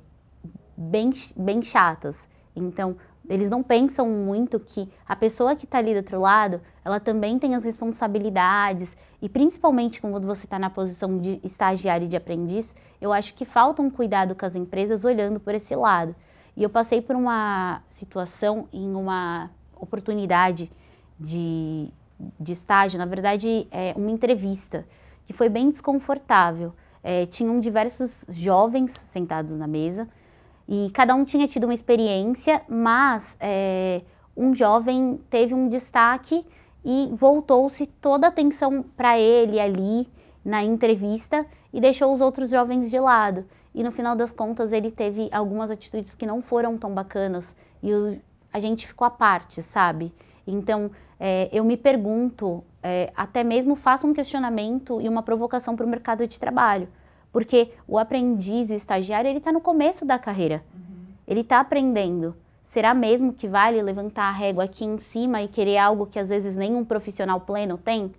bem, 0.76 1.12
bem 1.36 1.62
chatas. 1.62 2.28
Então, 2.54 2.96
eles 3.28 3.48
não 3.48 3.62
pensam 3.62 4.08
muito 4.08 4.58
que 4.58 4.88
a 5.06 5.14
pessoa 5.14 5.54
que 5.54 5.64
está 5.64 5.78
ali 5.78 5.92
do 5.92 5.98
outro 5.98 6.20
lado, 6.20 6.60
ela 6.84 6.98
também 6.98 7.38
tem 7.38 7.54
as 7.54 7.64
responsabilidades 7.64 8.96
e 9.22 9.28
principalmente 9.28 10.00
quando 10.00 10.26
você 10.26 10.46
está 10.46 10.58
na 10.58 10.70
posição 10.70 11.18
de 11.18 11.40
estagiário 11.42 12.06
e 12.06 12.08
de 12.08 12.16
aprendiz, 12.16 12.74
eu 13.00 13.12
acho 13.12 13.34
que 13.34 13.44
falta 13.44 13.82
um 13.82 13.90
cuidado 13.90 14.34
com 14.34 14.46
as 14.46 14.56
empresas 14.56 15.04
olhando 15.04 15.38
por 15.38 15.54
esse 15.54 15.74
lado. 15.74 16.14
E 16.56 16.62
eu 16.62 16.70
passei 16.70 17.02
por 17.02 17.14
uma 17.14 17.82
situação 17.90 18.68
em 18.72 18.94
uma 18.94 19.50
oportunidade 19.76 20.70
de, 21.18 21.88
de 22.38 22.52
estágio, 22.52 22.98
na 22.98 23.06
verdade, 23.06 23.66
é 23.70 23.94
uma 23.96 24.10
entrevista, 24.10 24.86
que 25.24 25.32
foi 25.32 25.48
bem 25.48 25.70
desconfortável. 25.70 26.72
É, 27.02 27.26
tinham 27.26 27.60
diversos 27.60 28.24
jovens 28.28 28.92
sentados 29.10 29.52
na 29.52 29.66
mesa 29.66 30.08
e 30.68 30.90
cada 30.92 31.14
um 31.14 31.24
tinha 31.24 31.46
tido 31.46 31.64
uma 31.64 31.74
experiência, 31.74 32.62
mas 32.68 33.36
é, 33.38 34.02
um 34.36 34.54
jovem 34.54 35.20
teve 35.30 35.54
um 35.54 35.68
destaque 35.68 36.44
e 36.84 37.08
voltou-se 37.12 37.86
toda 37.86 38.26
a 38.26 38.28
atenção 38.28 38.84
para 38.96 39.18
ele 39.18 39.60
ali 39.60 40.08
na 40.44 40.62
entrevista 40.62 41.46
e 41.72 41.80
deixou 41.80 42.12
os 42.12 42.20
outros 42.20 42.50
jovens 42.50 42.90
de 42.90 42.98
lado. 42.98 43.44
E 43.74 43.82
no 43.82 43.92
final 43.92 44.16
das 44.16 44.32
contas 44.32 44.72
ele 44.72 44.90
teve 44.90 45.28
algumas 45.32 45.70
atitudes 45.70 46.14
que 46.14 46.26
não 46.26 46.40
foram 46.40 46.76
tão 46.78 46.92
bacanas 46.92 47.54
e 47.82 47.92
o, 47.92 48.20
a 48.52 48.58
gente 48.58 48.86
ficou 48.86 49.06
à 49.06 49.10
parte, 49.10 49.62
sabe? 49.62 50.12
Então 50.46 50.90
é, 51.18 51.48
eu 51.52 51.64
me 51.64 51.76
pergunto, 51.76 52.62
é, 52.82 53.12
até 53.16 53.42
mesmo 53.42 53.74
faço 53.74 54.06
um 54.06 54.12
questionamento 54.12 55.00
e 55.00 55.08
uma 55.08 55.22
provocação 55.22 55.74
para 55.74 55.86
o 55.86 55.88
mercado 55.88 56.26
de 56.26 56.38
trabalho. 56.38 56.88
Porque 57.32 57.72
o 57.86 57.98
aprendiz, 57.98 58.70
o 58.70 58.74
estagiário, 58.74 59.28
ele 59.28 59.38
está 59.38 59.52
no 59.52 59.60
começo 59.60 60.04
da 60.04 60.18
carreira. 60.18 60.62
Uhum. 60.74 61.06
Ele 61.26 61.40
está 61.40 61.60
aprendendo. 61.60 62.34
Será 62.64 62.94
mesmo 62.94 63.32
que 63.32 63.46
vale 63.46 63.80
levantar 63.82 64.24
a 64.24 64.32
régua 64.32 64.64
aqui 64.64 64.84
em 64.84 64.98
cima 64.98 65.42
e 65.42 65.48
querer 65.48 65.78
algo 65.78 66.06
que 66.06 66.18
às 66.18 66.28
vezes 66.28 66.56
nenhum 66.56 66.84
profissional 66.84 67.40
pleno 67.40 67.78
tem? 67.78 68.12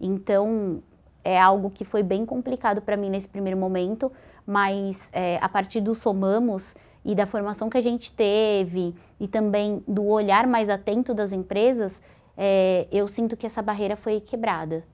Então, 0.00 0.82
é 1.24 1.40
algo 1.40 1.70
que 1.70 1.84
foi 1.84 2.02
bem 2.02 2.26
complicado 2.26 2.82
para 2.82 2.96
mim 2.96 3.08
nesse 3.08 3.28
primeiro 3.28 3.58
momento, 3.58 4.10
mas 4.46 5.08
é, 5.12 5.38
a 5.40 5.48
partir 5.48 5.80
do 5.80 5.94
Somamos 5.94 6.74
e 7.04 7.14
da 7.14 7.26
formação 7.26 7.68
que 7.68 7.78
a 7.78 7.82
gente 7.82 8.12
teve 8.12 8.94
e 9.20 9.28
também 9.28 9.82
do 9.86 10.04
olhar 10.06 10.46
mais 10.46 10.68
atento 10.68 11.14
das 11.14 11.32
empresas, 11.32 12.00
é, 12.36 12.86
eu 12.90 13.06
sinto 13.08 13.36
que 13.36 13.46
essa 13.46 13.62
barreira 13.62 13.96
foi 13.96 14.20
quebrada. 14.20 14.84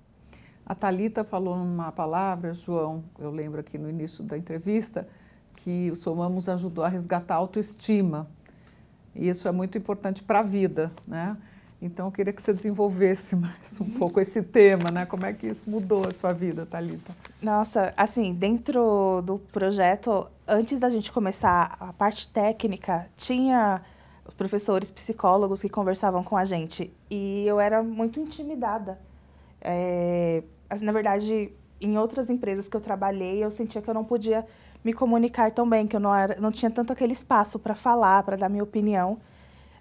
A 0.64 0.74
Talita 0.74 1.24
falou 1.24 1.54
uma 1.54 1.90
palavra, 1.90 2.52
João, 2.52 3.02
eu 3.18 3.30
lembro 3.30 3.60
aqui 3.60 3.78
no 3.78 3.88
início 3.88 4.22
da 4.22 4.36
entrevista, 4.36 5.08
que 5.56 5.90
o 5.90 5.96
Somamos 5.96 6.48
ajudou 6.48 6.84
a 6.84 6.88
resgatar 6.88 7.34
a 7.34 7.38
autoestima. 7.38 8.28
E 9.14 9.28
isso 9.28 9.48
é 9.48 9.52
muito 9.52 9.78
importante 9.78 10.22
para 10.22 10.40
a 10.40 10.42
vida, 10.42 10.92
né? 11.06 11.36
Então 11.80 12.06
eu 12.06 12.12
queria 12.12 12.32
que 12.32 12.42
você 12.42 12.52
desenvolvesse 12.52 13.34
mais 13.36 13.80
um 13.80 13.88
pouco 13.88 14.20
esse 14.20 14.42
tema, 14.42 14.90
né? 14.90 15.06
Como 15.06 15.24
é 15.24 15.32
que 15.32 15.46
isso 15.46 15.68
mudou 15.70 16.06
a 16.06 16.10
sua 16.10 16.32
vida, 16.32 16.66
Talita? 16.66 17.14
Nossa, 17.42 17.94
assim, 17.96 18.34
dentro 18.34 19.22
do 19.24 19.38
projeto, 19.38 20.28
antes 20.46 20.78
da 20.78 20.90
gente 20.90 21.10
começar 21.10 21.76
a 21.80 21.92
parte 21.92 22.28
técnica, 22.28 23.06
tinha 23.16 23.80
professores 24.36 24.90
psicólogos 24.90 25.62
que 25.62 25.68
conversavam 25.68 26.22
com 26.22 26.36
a 26.36 26.44
gente. 26.44 26.92
E 27.10 27.44
eu 27.46 27.58
era 27.58 27.82
muito 27.82 28.20
intimidada. 28.20 28.98
É, 29.60 30.42
assim, 30.68 30.84
na 30.84 30.92
verdade, 30.92 31.52
em 31.80 31.98
outras 31.98 32.30
empresas 32.30 32.68
que 32.68 32.76
eu 32.76 32.80
trabalhei, 32.80 33.42
eu 33.42 33.50
sentia 33.50 33.82
que 33.82 33.88
eu 33.88 33.94
não 33.94 34.04
podia 34.04 34.46
me 34.84 34.92
comunicar 34.92 35.50
tão 35.50 35.68
bem, 35.68 35.86
que 35.86 35.96
eu 35.96 36.00
não, 36.00 36.14
era, 36.14 36.40
não 36.40 36.52
tinha 36.52 36.70
tanto 36.70 36.92
aquele 36.92 37.12
espaço 37.12 37.58
para 37.58 37.74
falar, 37.74 38.22
para 38.22 38.36
dar 38.36 38.48
minha 38.48 38.62
opinião. 38.62 39.18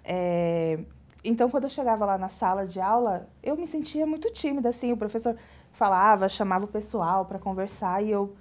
É, 0.04 0.78
então, 1.24 1.48
quando 1.50 1.64
eu 1.64 1.70
chegava 1.70 2.04
lá 2.04 2.16
na 2.16 2.28
sala 2.28 2.66
de 2.66 2.80
aula, 2.80 3.28
eu 3.42 3.56
me 3.56 3.66
sentia 3.66 4.06
muito 4.06 4.30
tímida, 4.32 4.68
assim, 4.68 4.92
o 4.92 4.96
professor 4.96 5.36
falava, 5.72 6.28
chamava 6.28 6.64
o 6.64 6.68
pessoal 6.68 7.24
para 7.24 7.38
conversar 7.38 8.02
e 8.02 8.10
eu 8.10 8.34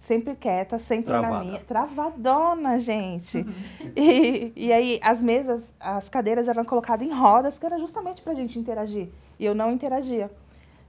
sempre 0.00 0.34
quieta, 0.34 0.78
sempre 0.78 1.06
Travada. 1.06 1.34
na 1.34 1.44
minha. 1.44 1.60
Travadona, 1.60 2.78
gente. 2.78 3.38
Uhum. 3.38 3.92
E, 3.94 4.52
e 4.56 4.72
aí, 4.72 4.98
as 5.02 5.22
mesas, 5.22 5.62
as 5.78 6.08
cadeiras 6.08 6.48
eram 6.48 6.64
colocadas 6.64 7.06
em 7.06 7.12
rodas, 7.12 7.58
que 7.58 7.66
era 7.66 7.78
justamente 7.78 8.22
para 8.22 8.32
a 8.32 8.34
gente 8.34 8.58
interagir. 8.58 9.08
E 9.38 9.44
eu 9.44 9.54
não 9.54 9.70
interagia. 9.70 10.30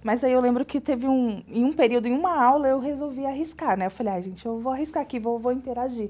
Mas 0.03 0.23
aí 0.23 0.31
eu 0.31 0.41
lembro 0.41 0.65
que 0.65 0.79
teve 0.79 1.07
um, 1.07 1.43
em 1.47 1.63
um 1.63 1.73
período, 1.73 2.07
em 2.07 2.13
uma 2.13 2.41
aula, 2.41 2.67
eu 2.67 2.79
resolvi 2.79 3.25
arriscar, 3.25 3.77
né? 3.77 3.85
Eu 3.85 3.91
falei, 3.91 4.13
ah, 4.13 4.21
gente, 4.21 4.45
eu 4.45 4.59
vou 4.59 4.71
arriscar 4.71 5.03
aqui, 5.03 5.19
vou, 5.19 5.37
vou 5.37 5.51
interagir. 5.51 6.09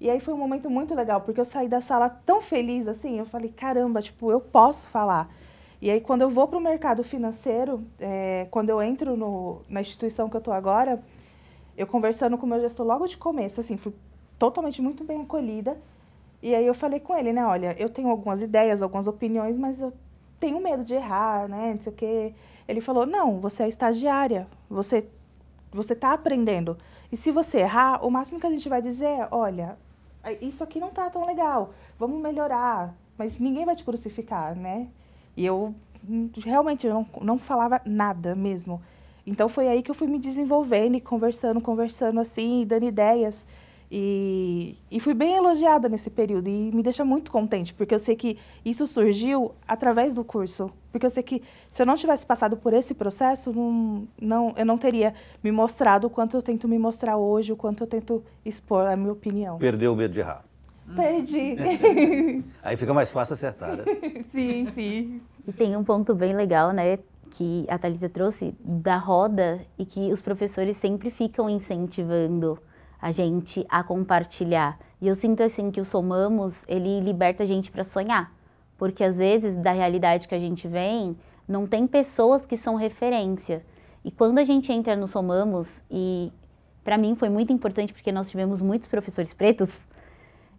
E 0.00 0.08
aí 0.08 0.20
foi 0.20 0.32
um 0.32 0.38
momento 0.38 0.70
muito 0.70 0.94
legal, 0.94 1.20
porque 1.20 1.38
eu 1.38 1.44
saí 1.44 1.68
da 1.68 1.80
sala 1.80 2.08
tão 2.08 2.40
feliz, 2.40 2.88
assim, 2.88 3.18
eu 3.18 3.26
falei, 3.26 3.50
caramba, 3.50 4.00
tipo, 4.00 4.30
eu 4.30 4.40
posso 4.40 4.86
falar. 4.86 5.28
E 5.82 5.90
aí, 5.90 6.00
quando 6.00 6.22
eu 6.22 6.30
vou 6.30 6.46
para 6.46 6.58
o 6.58 6.60
mercado 6.60 7.02
financeiro, 7.02 7.82
é, 7.98 8.46
quando 8.50 8.70
eu 8.70 8.80
entro 8.82 9.16
no, 9.16 9.62
na 9.68 9.80
instituição 9.80 10.28
que 10.28 10.36
eu 10.36 10.38
estou 10.38 10.54
agora, 10.54 11.02
eu 11.80 11.86
conversando 11.86 12.36
com 12.36 12.44
o 12.44 12.48
meu 12.48 12.60
gestor 12.60 12.86
logo 12.86 13.06
de 13.06 13.16
começo, 13.16 13.58
assim, 13.58 13.78
fui 13.78 13.94
totalmente 14.38 14.82
muito 14.82 15.02
bem 15.02 15.22
acolhida. 15.22 15.78
E 16.42 16.54
aí 16.54 16.66
eu 16.66 16.74
falei 16.74 17.00
com 17.00 17.16
ele, 17.16 17.32
né, 17.32 17.44
olha, 17.46 17.74
eu 17.78 17.88
tenho 17.88 18.10
algumas 18.10 18.42
ideias, 18.42 18.82
algumas 18.82 19.06
opiniões, 19.06 19.56
mas 19.56 19.80
eu 19.80 19.90
tenho 20.38 20.60
medo 20.60 20.84
de 20.84 20.94
errar, 20.94 21.48
né, 21.48 21.72
não 21.74 21.80
sei 21.80 21.92
o 21.92 21.96
quê. 21.96 22.34
Ele 22.68 22.82
falou, 22.82 23.06
não, 23.06 23.40
você 23.40 23.62
é 23.62 23.68
estagiária, 23.68 24.46
você 24.68 25.08
você 25.72 25.92
está 25.92 26.12
aprendendo. 26.12 26.76
E 27.12 27.16
se 27.16 27.30
você 27.30 27.60
errar, 27.60 28.04
o 28.04 28.10
máximo 28.10 28.40
que 28.40 28.46
a 28.46 28.50
gente 28.50 28.68
vai 28.68 28.82
dizer 28.82 29.06
é, 29.06 29.28
olha, 29.30 29.78
isso 30.40 30.64
aqui 30.64 30.80
não 30.80 30.88
está 30.88 31.08
tão 31.08 31.24
legal, 31.24 31.72
vamos 31.98 32.20
melhorar. 32.20 32.94
Mas 33.16 33.38
ninguém 33.38 33.64
vai 33.64 33.76
te 33.76 33.84
crucificar, 33.84 34.56
né? 34.56 34.88
E 35.36 35.46
eu 35.46 35.74
hum, 36.08 36.28
realmente 36.36 36.86
eu 36.86 36.92
não, 36.92 37.06
não 37.22 37.38
falava 37.38 37.80
nada 37.84 38.34
mesmo. 38.34 38.82
Então 39.30 39.48
foi 39.48 39.68
aí 39.68 39.80
que 39.80 39.88
eu 39.92 39.94
fui 39.94 40.08
me 40.08 40.18
desenvolvendo 40.18 40.96
e 40.96 41.00
conversando, 41.00 41.60
conversando 41.60 42.18
assim, 42.18 42.66
dando 42.66 42.84
ideias. 42.84 43.46
E, 43.92 44.76
e 44.90 44.98
fui 44.98 45.14
bem 45.14 45.36
elogiada 45.36 45.88
nesse 45.88 46.10
período 46.10 46.48
e 46.48 46.72
me 46.72 46.82
deixa 46.82 47.04
muito 47.04 47.30
contente, 47.30 47.72
porque 47.72 47.94
eu 47.94 47.98
sei 47.98 48.16
que 48.16 48.36
isso 48.64 48.88
surgiu 48.88 49.52
através 49.68 50.16
do 50.16 50.24
curso. 50.24 50.70
Porque 50.90 51.06
eu 51.06 51.10
sei 51.10 51.22
que 51.22 51.42
se 51.68 51.80
eu 51.80 51.86
não 51.86 51.94
tivesse 51.94 52.26
passado 52.26 52.56
por 52.56 52.72
esse 52.72 52.92
processo, 52.92 53.52
não, 53.52 54.08
não, 54.20 54.54
eu 54.56 54.66
não 54.66 54.76
teria 54.76 55.14
me 55.42 55.52
mostrado 55.52 56.08
o 56.08 56.10
quanto 56.10 56.36
eu 56.36 56.42
tento 56.42 56.66
me 56.66 56.78
mostrar 56.78 57.16
hoje, 57.16 57.52
o 57.52 57.56
quanto 57.56 57.84
eu 57.84 57.86
tento 57.86 58.24
expor 58.44 58.86
a 58.88 58.96
minha 58.96 59.12
opinião. 59.12 59.58
Perdeu 59.58 59.92
o 59.92 59.96
medo 59.96 60.12
de 60.12 60.20
errar. 60.20 60.44
Perdi. 60.96 61.54
Aí 62.62 62.76
fica 62.76 62.92
mais 62.92 63.12
fácil 63.12 63.34
acertar, 63.34 63.76
né? 63.76 63.84
sim, 64.32 64.66
sim. 64.74 65.20
E 65.46 65.52
tem 65.52 65.76
um 65.76 65.84
ponto 65.84 66.16
bem 66.16 66.34
legal, 66.34 66.72
né? 66.72 66.98
Que 67.30 67.64
a 67.68 67.78
Thalita 67.78 68.08
trouxe 68.08 68.54
da 68.62 68.96
roda 68.96 69.60
e 69.78 69.86
que 69.86 70.12
os 70.12 70.20
professores 70.20 70.76
sempre 70.76 71.10
ficam 71.10 71.48
incentivando 71.48 72.58
a 73.00 73.10
gente 73.10 73.64
a 73.68 73.82
compartilhar. 73.82 74.78
E 75.00 75.08
eu 75.08 75.14
sinto 75.14 75.42
assim 75.42 75.70
que 75.70 75.80
o 75.80 75.84
Somamos, 75.84 76.62
ele 76.68 77.00
liberta 77.00 77.44
a 77.44 77.46
gente 77.46 77.70
para 77.70 77.84
sonhar, 77.84 78.32
porque 78.76 79.02
às 79.02 79.16
vezes 79.16 79.56
da 79.56 79.72
realidade 79.72 80.28
que 80.28 80.34
a 80.34 80.38
gente 80.38 80.68
vem, 80.68 81.16
não 81.48 81.66
tem 81.66 81.86
pessoas 81.86 82.44
que 82.44 82.56
são 82.56 82.74
referência. 82.74 83.64
E 84.04 84.10
quando 84.10 84.38
a 84.38 84.44
gente 84.44 84.72
entra 84.72 84.96
no 84.96 85.08
Somamos, 85.08 85.70
e 85.90 86.30
para 86.84 86.98
mim 86.98 87.14
foi 87.14 87.28
muito 87.28 87.52
importante 87.52 87.92
porque 87.92 88.12
nós 88.12 88.28
tivemos 88.28 88.60
muitos 88.60 88.88
professores 88.88 89.32
pretos, 89.32 89.80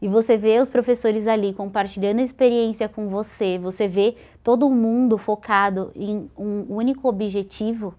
e 0.02 0.08
você 0.08 0.36
vê 0.36 0.60
os 0.60 0.68
professores 0.68 1.28
ali 1.28 1.54
compartilhando 1.54 2.20
a 2.20 2.24
experiência 2.24 2.90
com 2.90 3.08
você, 3.08 3.60
você 3.60 3.88
vê 3.88 4.16
todo 4.44 4.70
mundo 4.70 5.18
focado 5.18 5.92
em 5.96 6.30
um 6.36 6.66
único 6.70 7.08
objetivo, 7.08 7.94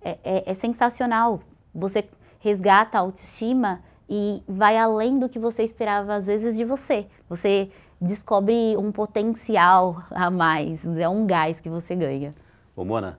é, 0.00 0.16
é, 0.22 0.50
é 0.50 0.54
sensacional. 0.54 1.40
Você 1.74 2.08
resgata 2.38 2.96
a 2.96 3.00
autoestima 3.00 3.82
e 4.08 4.42
vai 4.46 4.78
além 4.78 5.18
do 5.18 5.28
que 5.28 5.38
você 5.38 5.64
esperava 5.64 6.14
às 6.14 6.26
vezes 6.26 6.56
de 6.56 6.64
você. 6.64 7.06
Você 7.28 7.68
descobre 8.00 8.76
um 8.76 8.92
potencial 8.92 10.04
a 10.10 10.30
mais, 10.30 10.84
é 10.98 11.08
um 11.08 11.26
gás 11.26 11.60
que 11.60 11.68
você 11.68 11.96
ganha. 11.96 12.32
Ô 12.76 12.84
Mona, 12.84 13.18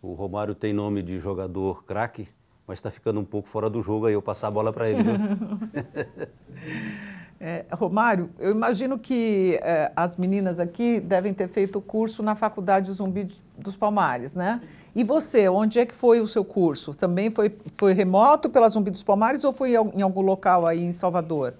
o 0.00 0.14
Romário 0.14 0.54
tem 0.54 0.72
nome 0.72 1.02
de 1.02 1.18
jogador 1.18 1.84
craque, 1.84 2.28
mas 2.66 2.78
está 2.78 2.90
ficando 2.90 3.20
um 3.20 3.24
pouco 3.24 3.48
fora 3.48 3.68
do 3.68 3.82
jogo 3.82 4.06
aí, 4.06 4.14
eu 4.14 4.22
passar 4.22 4.48
a 4.48 4.50
bola 4.50 4.72
para 4.72 4.88
ele. 4.88 5.02
é, 7.40 7.64
Romário, 7.72 8.30
eu 8.38 8.50
imagino 8.50 8.98
que 8.98 9.58
é, 9.62 9.92
as 9.94 10.16
meninas 10.16 10.58
aqui 10.58 10.98
devem 11.00 11.32
ter 11.32 11.48
feito 11.48 11.78
o 11.78 11.82
curso 11.82 12.22
na 12.22 12.34
Faculdade 12.34 12.92
Zumbi 12.92 13.28
dos 13.56 13.76
Palmares, 13.76 14.34
né? 14.34 14.60
E 14.94 15.04
você, 15.04 15.48
onde 15.48 15.78
é 15.78 15.86
que 15.86 15.94
foi 15.94 16.20
o 16.20 16.26
seu 16.26 16.44
curso? 16.44 16.92
Também 16.92 17.30
foi, 17.30 17.56
foi 17.76 17.92
remoto 17.92 18.50
pela 18.50 18.68
Zumbi 18.68 18.90
dos 18.90 19.04
Palmares 19.04 19.44
ou 19.44 19.52
foi 19.52 19.74
em 19.74 20.02
algum 20.02 20.22
local 20.22 20.66
aí 20.66 20.82
em 20.82 20.92
Salvador? 20.92 21.54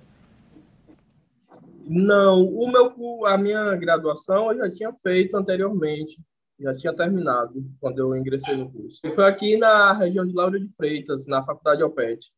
Não, 1.87 2.43
o 2.45 2.71
meu, 2.71 3.27
a 3.27 3.39
minha 3.39 3.77
graduação 3.77 4.51
eu 4.51 4.59
já 4.59 4.71
tinha 4.71 4.93
feito 5.01 5.37
anteriormente, 5.37 6.17
já 6.59 6.75
tinha 6.75 6.93
terminado 6.93 7.65
quando 7.81 8.01
eu 8.01 8.17
ingressei 8.17 8.57
no 8.57 8.71
curso. 8.71 9.01
Foi 9.15 9.25
aqui 9.25 9.57
na 9.57 9.93
região 9.93 10.27
de 10.27 10.35
Lauro 10.35 10.59
de 10.59 10.75
Freitas, 10.77 11.27
na 11.27 11.45
Faculdade 11.45 11.83
Alpete, 11.83 12.33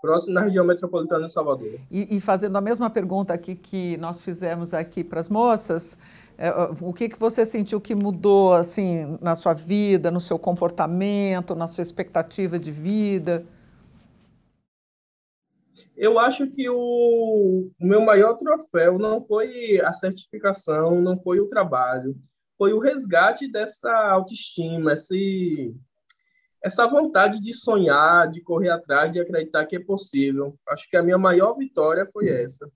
próximo 0.00 0.34
na 0.34 0.42
região 0.42 0.64
metropolitana 0.64 1.26
de 1.26 1.32
Salvador. 1.32 1.78
E, 1.90 2.16
e 2.16 2.20
fazendo 2.20 2.56
a 2.56 2.60
mesma 2.60 2.88
pergunta 2.88 3.34
aqui 3.34 3.54
que 3.54 3.96
nós 3.96 4.22
fizemos 4.22 4.72
aqui 4.72 5.02
para 5.02 5.20
as 5.20 5.28
moças, 5.28 5.98
é, 6.36 6.50
o 6.80 6.92
que, 6.92 7.08
que 7.08 7.18
você 7.18 7.44
sentiu 7.44 7.80
que 7.80 7.94
mudou 7.94 8.52
assim 8.52 9.18
na 9.20 9.34
sua 9.34 9.54
vida, 9.54 10.10
no 10.10 10.20
seu 10.20 10.38
comportamento, 10.38 11.54
na 11.54 11.66
sua 11.66 11.82
expectativa 11.82 12.58
de 12.58 12.70
vida? 12.70 13.44
Eu 15.96 16.18
acho 16.18 16.46
que 16.48 16.68
o, 16.68 17.70
o 17.80 17.86
meu 17.86 18.00
maior 18.00 18.34
troféu 18.34 18.98
não 18.98 19.24
foi 19.24 19.80
a 19.80 19.92
certificação, 19.92 21.00
não 21.00 21.20
foi 21.20 21.40
o 21.40 21.48
trabalho, 21.48 22.16
foi 22.56 22.72
o 22.72 22.78
resgate 22.78 23.50
dessa 23.50 23.92
autoestima, 24.10 24.92
esse, 24.92 25.74
essa 26.62 26.86
vontade 26.86 27.40
de 27.40 27.54
sonhar, 27.54 28.30
de 28.30 28.40
correr 28.40 28.70
atrás, 28.70 29.12
de 29.12 29.20
acreditar 29.20 29.66
que 29.66 29.76
é 29.76 29.80
possível. 29.80 30.58
Acho 30.68 30.88
que 30.90 30.96
a 30.96 31.02
minha 31.02 31.18
maior 31.18 31.54
vitória 31.54 32.06
foi 32.12 32.28
essa. 32.28 32.70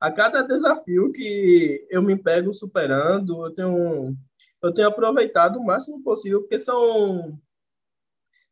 A 0.00 0.12
cada 0.12 0.42
desafio 0.42 1.10
que 1.12 1.86
eu 1.90 2.02
me 2.02 2.16
pego 2.16 2.52
superando, 2.52 3.46
eu 3.46 3.54
tenho, 3.54 4.16
eu 4.62 4.74
tenho 4.74 4.88
aproveitado 4.88 5.56
o 5.56 5.64
máximo 5.64 6.02
possível, 6.02 6.40
porque 6.40 6.58
são 6.58 7.38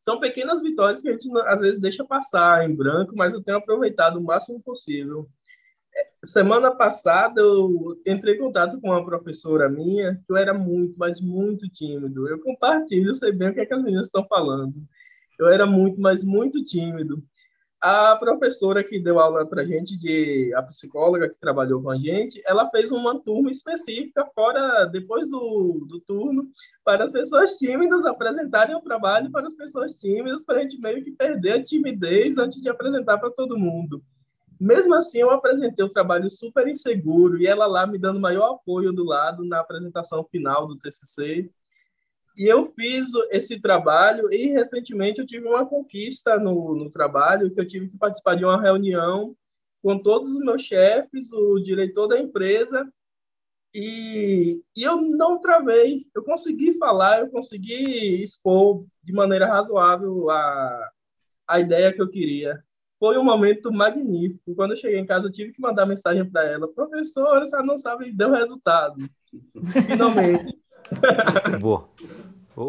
são 0.00 0.18
pequenas 0.18 0.60
vitórias 0.60 1.00
que 1.00 1.08
a 1.08 1.12
gente 1.12 1.28
às 1.46 1.60
vezes 1.60 1.78
deixa 1.78 2.04
passar 2.04 2.68
em 2.68 2.74
branco, 2.74 3.14
mas 3.16 3.34
eu 3.34 3.42
tenho 3.42 3.58
aproveitado 3.58 4.16
o 4.16 4.24
máximo 4.24 4.60
possível. 4.60 5.28
Semana 6.24 6.74
passada 6.74 7.40
eu 7.40 8.00
entrei 8.06 8.36
em 8.36 8.38
contato 8.38 8.80
com 8.80 8.88
uma 8.88 9.04
professora 9.04 9.68
minha 9.68 10.14
que 10.26 10.32
eu 10.32 10.36
era 10.36 10.54
muito, 10.54 10.94
mas 10.96 11.20
muito 11.20 11.68
tímido. 11.68 12.28
Eu 12.28 12.40
compartilho, 12.40 13.12
sei 13.12 13.32
bem 13.32 13.50
o 13.50 13.54
que, 13.54 13.60
é 13.60 13.66
que 13.66 13.74
as 13.74 13.82
meninas 13.82 14.06
estão 14.06 14.24
falando. 14.26 14.82
Eu 15.38 15.48
era 15.48 15.66
muito, 15.66 16.00
mas 16.00 16.24
muito 16.24 16.64
tímido 16.64 17.22
a 17.82 18.14
professora 18.14 18.84
que 18.84 19.00
deu 19.00 19.18
aula 19.18 19.44
para 19.44 19.62
a 19.62 19.66
gente, 19.66 19.98
de, 19.98 20.54
a 20.54 20.62
psicóloga 20.62 21.28
que 21.28 21.38
trabalhou 21.40 21.82
com 21.82 21.90
a 21.90 21.98
gente, 21.98 22.40
ela 22.46 22.70
fez 22.70 22.92
uma 22.92 23.18
turma 23.18 23.50
específica 23.50 24.24
fora, 24.36 24.84
depois 24.84 25.26
do, 25.26 25.84
do 25.88 26.00
turno, 26.00 26.48
para 26.84 27.02
as 27.02 27.10
pessoas 27.10 27.58
tímidas 27.58 28.06
apresentarem 28.06 28.76
o 28.76 28.80
trabalho 28.80 29.32
para 29.32 29.48
as 29.48 29.54
pessoas 29.54 29.94
tímidas, 29.94 30.44
para 30.44 30.58
a 30.58 30.60
gente 30.60 30.80
meio 30.80 31.02
que 31.02 31.10
perder 31.10 31.54
a 31.54 31.62
timidez 31.62 32.38
antes 32.38 32.62
de 32.62 32.68
apresentar 32.68 33.18
para 33.18 33.32
todo 33.32 33.58
mundo. 33.58 34.00
Mesmo 34.62 34.94
assim, 34.94 35.18
eu 35.18 35.30
apresentei 35.30 35.84
o 35.84 35.90
trabalho 35.90 36.30
super 36.30 36.68
inseguro 36.68 37.36
e 37.36 37.48
ela 37.48 37.66
lá 37.66 37.84
me 37.84 37.98
dando 37.98 38.20
maior 38.20 38.54
apoio 38.54 38.92
do 38.92 39.02
lado 39.02 39.44
na 39.44 39.58
apresentação 39.58 40.24
final 40.30 40.68
do 40.68 40.78
TCC. 40.78 41.50
E 42.36 42.46
eu 42.46 42.64
fiz 42.64 43.06
esse 43.32 43.60
trabalho 43.60 44.32
e 44.32 44.52
recentemente 44.52 45.20
eu 45.20 45.26
tive 45.26 45.48
uma 45.48 45.66
conquista 45.66 46.38
no, 46.38 46.76
no 46.76 46.88
trabalho 46.88 47.52
que 47.52 47.60
eu 47.60 47.66
tive 47.66 47.88
que 47.88 47.98
participar 47.98 48.36
de 48.36 48.44
uma 48.44 48.60
reunião 48.60 49.36
com 49.82 49.98
todos 49.98 50.30
os 50.30 50.38
meus 50.38 50.62
chefes, 50.62 51.32
o 51.32 51.58
diretor 51.58 52.06
da 52.06 52.20
empresa 52.20 52.88
e, 53.74 54.62
e 54.76 54.82
eu 54.84 55.00
não 55.00 55.40
travei. 55.40 56.06
Eu 56.14 56.22
consegui 56.22 56.78
falar, 56.78 57.18
eu 57.18 57.30
consegui 57.30 58.22
expor 58.22 58.86
de 59.02 59.12
maneira 59.12 59.46
razoável 59.46 60.30
a, 60.30 60.90
a 61.48 61.58
ideia 61.58 61.92
que 61.92 62.00
eu 62.00 62.08
queria. 62.08 62.62
Foi 63.02 63.18
um 63.18 63.24
momento 63.24 63.72
magnífico. 63.72 64.54
Quando 64.54 64.70
eu 64.70 64.76
cheguei 64.76 65.00
em 65.00 65.04
casa, 65.04 65.26
eu 65.26 65.32
tive 65.32 65.50
que 65.50 65.60
mandar 65.60 65.84
mensagem 65.84 66.24
para 66.24 66.44
ela: 66.44 66.68
professora, 66.68 67.44
você 67.44 67.60
não 67.64 67.76
sabe, 67.76 68.12
deu 68.12 68.30
resultado. 68.30 68.94
Finalmente. 69.88 70.56
Boa. 71.60 71.88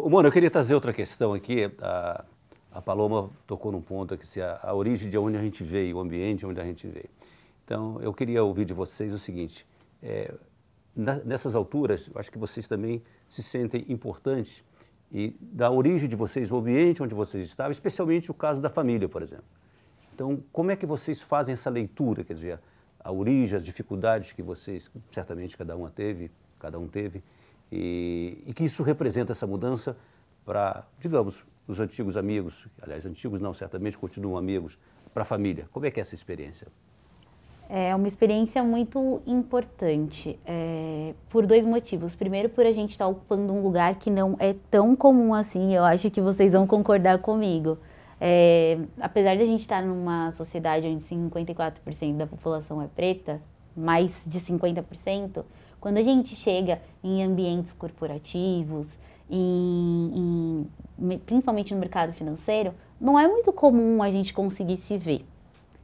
Mano, 0.09 0.29
eu 0.29 0.31
queria 0.31 0.49
trazer 0.49 0.73
outra 0.73 0.91
questão 0.91 1.35
aqui. 1.35 1.71
A, 1.79 2.25
a 2.71 2.81
Paloma 2.81 3.29
tocou 3.45 3.71
num 3.71 3.79
ponto 3.79 4.15
aqui, 4.15 4.25
se 4.25 4.41
a, 4.41 4.59
a, 4.63 4.73
origem 4.73 5.07
de 5.07 5.19
onde 5.19 5.37
a 5.37 5.39
gente 5.39 5.63
veio, 5.63 5.97
o 5.97 5.99
ambiente 5.99 6.47
onde 6.47 6.59
a 6.59 6.63
gente 6.63 6.87
veio. 6.87 7.11
Então, 7.63 8.01
eu 8.01 8.11
queria 8.11 8.43
ouvir 8.43 8.65
de 8.65 8.73
vocês 8.73 9.13
o 9.13 9.19
seguinte: 9.19 9.67
é, 10.01 10.33
na, 10.95 11.13
nessas 11.17 11.55
alturas, 11.55 12.07
eu 12.07 12.19
acho 12.19 12.31
que 12.31 12.39
vocês 12.39 12.67
também 12.67 13.03
se 13.27 13.43
sentem 13.43 13.85
importantes 13.87 14.63
e 15.11 15.35
da 15.39 15.69
origem 15.69 16.09
de 16.09 16.15
vocês, 16.15 16.51
o 16.51 16.57
ambiente 16.57 17.03
onde 17.03 17.13
vocês 17.13 17.45
estavam, 17.45 17.71
especialmente 17.71 18.31
o 18.31 18.33
caso 18.33 18.59
da 18.59 18.69
família, 18.71 19.07
por 19.07 19.21
exemplo. 19.21 19.45
Então, 20.13 20.43
como 20.51 20.69
é 20.69 20.75
que 20.75 20.85
vocês 20.85 21.19
fazem 21.21 21.53
essa 21.53 21.69
leitura, 21.69 22.23
quer 22.23 22.33
dizer, 22.35 22.59
a 22.99 23.11
origem, 23.11 23.57
as 23.57 23.65
dificuldades 23.65 24.31
que 24.31 24.43
vocês, 24.43 24.89
certamente 25.11 25.57
cada 25.57 25.75
uma 25.75 25.89
teve, 25.89 26.29
cada 26.59 26.77
um 26.77 26.87
teve, 26.87 27.23
e, 27.71 28.43
e 28.45 28.53
que 28.53 28.63
isso 28.63 28.83
representa 28.83 29.31
essa 29.31 29.47
mudança 29.47 29.97
para, 30.45 30.85
digamos, 30.99 31.43
os 31.67 31.79
antigos 31.79 32.15
amigos, 32.15 32.67
aliás, 32.81 33.05
antigos 33.05 33.41
não, 33.41 33.53
certamente 33.53 33.97
continuam 33.97 34.37
amigos, 34.37 34.77
para 35.13 35.23
a 35.23 35.25
família. 35.25 35.67
Como 35.71 35.85
é 35.85 35.91
que 35.91 35.99
é 35.99 36.01
essa 36.01 36.13
experiência? 36.13 36.67
É 37.69 37.95
uma 37.95 38.07
experiência 38.07 38.61
muito 38.61 39.21
importante, 39.25 40.37
é, 40.45 41.13
por 41.29 41.47
dois 41.47 41.65
motivos. 41.65 42.13
Primeiro, 42.13 42.49
por 42.49 42.65
a 42.65 42.71
gente 42.71 42.91
estar 42.91 43.05
tá 43.05 43.09
ocupando 43.09 43.51
um 43.51 43.63
lugar 43.63 43.95
que 43.95 44.11
não 44.11 44.35
é 44.37 44.53
tão 44.69 44.95
comum 44.95 45.33
assim, 45.33 45.73
eu 45.73 45.83
acho 45.83 46.11
que 46.11 46.21
vocês 46.21 46.51
vão 46.51 46.67
concordar 46.67 47.17
comigo. 47.19 47.79
É, 48.25 48.77
apesar 49.01 49.35
de 49.35 49.41
a 49.41 49.45
gente 49.45 49.59
estar 49.59 49.81
tá 49.81 49.85
numa 49.85 50.31
sociedade 50.31 50.87
onde 50.87 51.03
54% 51.03 52.15
da 52.15 52.25
população 52.25 52.81
é 52.81 52.87
preta, 52.87 53.41
mais 53.75 54.17
de 54.25 54.39
50%, 54.39 55.43
quando 55.81 55.97
a 55.97 56.01
gente 56.01 56.33
chega 56.33 56.81
em 57.03 57.21
ambientes 57.21 57.73
corporativos, 57.73 58.97
em, 59.29 60.69
em, 60.97 61.17
principalmente 61.17 61.73
no 61.73 61.81
mercado 61.81 62.13
financeiro, 62.13 62.73
não 62.97 63.19
é 63.19 63.27
muito 63.27 63.51
comum 63.51 64.01
a 64.01 64.09
gente 64.09 64.33
conseguir 64.33 64.77
se 64.77 64.97
ver. 64.97 65.25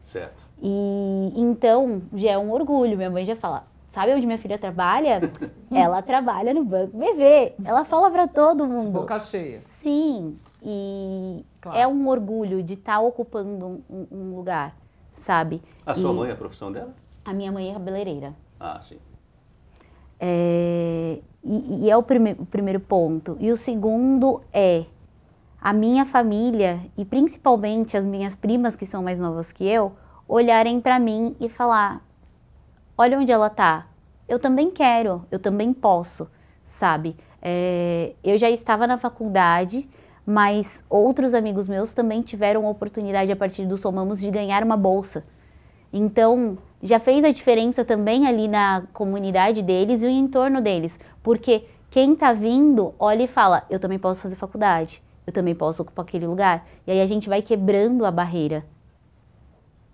Certo. 0.06 0.41
E 0.63 1.34
então 1.36 2.02
já 2.15 2.32
é 2.32 2.38
um 2.38 2.54
orgulho. 2.54 2.95
Minha 2.95 3.10
mãe 3.10 3.25
já 3.25 3.36
fala: 3.36 3.67
sabe 3.86 4.13
onde 4.13 4.25
minha 4.25 4.38
filha 4.38 4.58
trabalha? 4.58 5.19
Ela 5.69 6.02
trabalha 6.02 6.54
no 6.54 6.63
Banco 6.63 6.97
BV. 6.97 7.56
Ela 7.65 7.84
fala 7.84 8.10
para 8.10 8.30
todo 8.30 8.65
mundo. 8.65 8.91
Boca 8.91 9.19
cheia. 9.19 9.62
Sim. 9.65 10.38
E 10.62 11.45
claro. 11.62 11.78
é 11.78 11.88
um 11.88 12.08
orgulho 12.08 12.62
de 12.62 12.74
estar 12.74 12.93
tá 12.93 13.00
ocupando 13.00 13.82
um, 13.89 14.08
um, 14.12 14.36
lugar, 14.36 14.76
sabe? 15.13 15.62
A 15.86 15.95
sua 15.95 16.12
mãe, 16.12 16.32
a 16.32 16.36
profissão 16.36 16.72
dela? 16.72 16.93
A 17.24 17.34
minha 17.34 17.52
mãe 17.52 17.69
é 17.69 17.74
cabeleireira. 17.74 18.36
Ah, 18.60 18.80
sim. 18.82 18.98
É, 20.19 21.19
e, 21.43 21.86
e, 21.86 21.89
é 21.89 21.95
o, 21.95 22.04
prime 22.04 22.34
o 22.34 22.45
primeiro 22.45 22.80
ponto. 22.80 23.38
E 23.39 23.52
o 23.52 23.58
segundo 23.58 24.41
é 24.52 24.86
a 25.62 25.72
minha 25.72 26.06
família 26.06 26.82
e 26.98 27.06
principalmente 27.06 27.95
as 27.95 28.04
minhas 28.04 28.36
primas 28.36 28.76
que 28.76 28.86
são 28.86 29.02
mais 29.02 29.19
novas 29.19 29.52
que 29.52 29.65
eu 29.65 29.93
olharem 30.28 30.82
para 30.82 31.00
mim 31.00 31.36
e 31.39 31.48
falar: 31.48 32.06
olha 32.98 33.17
onde 33.17 33.32
ela 33.32 33.50
tá. 33.50 33.88
Eu 34.28 34.38
também 34.38 34.69
quero, 34.69 35.26
eu 35.32 35.39
também 35.39 35.74
posso, 35.74 36.30
sabe? 36.63 37.15
É, 37.41 38.13
eu 38.24 38.38
já 38.38 38.50
estava 38.50 38.86
na 38.86 38.98
faculdade, 38.98 39.89
mas 40.30 40.84
outros 40.88 41.34
amigos 41.34 41.68
meus 41.68 41.92
também 41.92 42.22
tiveram 42.22 42.68
a 42.68 42.70
oportunidade 42.70 43.32
a 43.32 43.36
partir 43.36 43.65
do 43.65 43.80
Somamos 43.80 44.22
de 44.22 44.30
ganhar 44.30 44.63
uma 44.63 44.78
bolsa. 44.78 45.26
Então, 45.92 46.56
já 46.84 47.00
fez 47.00 47.26
a 47.26 47.32
diferença 47.32 47.84
também 47.84 48.28
ali 48.28 48.48
na 48.48 48.84
comunidade 48.94 49.63
deles 49.63 50.04
e 50.04 50.06
o 50.06 50.10
entorno 50.10 50.62
deles. 50.62 51.00
Porque 51.24 51.65
quem 51.89 52.13
está 52.13 52.32
vindo 52.32 52.94
olha 53.00 53.24
e 53.24 53.28
fala: 53.28 53.65
eu 53.72 53.80
também 53.80 53.98
posso 53.98 54.22
fazer 54.22 54.36
faculdade, 54.36 55.02
eu 55.26 55.34
também 55.34 55.56
posso 55.56 55.82
ocupar 55.82 56.06
aquele 56.06 56.28
lugar. 56.28 56.63
E 56.86 56.92
aí 56.92 57.02
a 57.02 57.08
gente 57.08 57.28
vai 57.28 57.42
quebrando 57.42 58.06
a 58.06 58.12
barreira. 58.12 58.63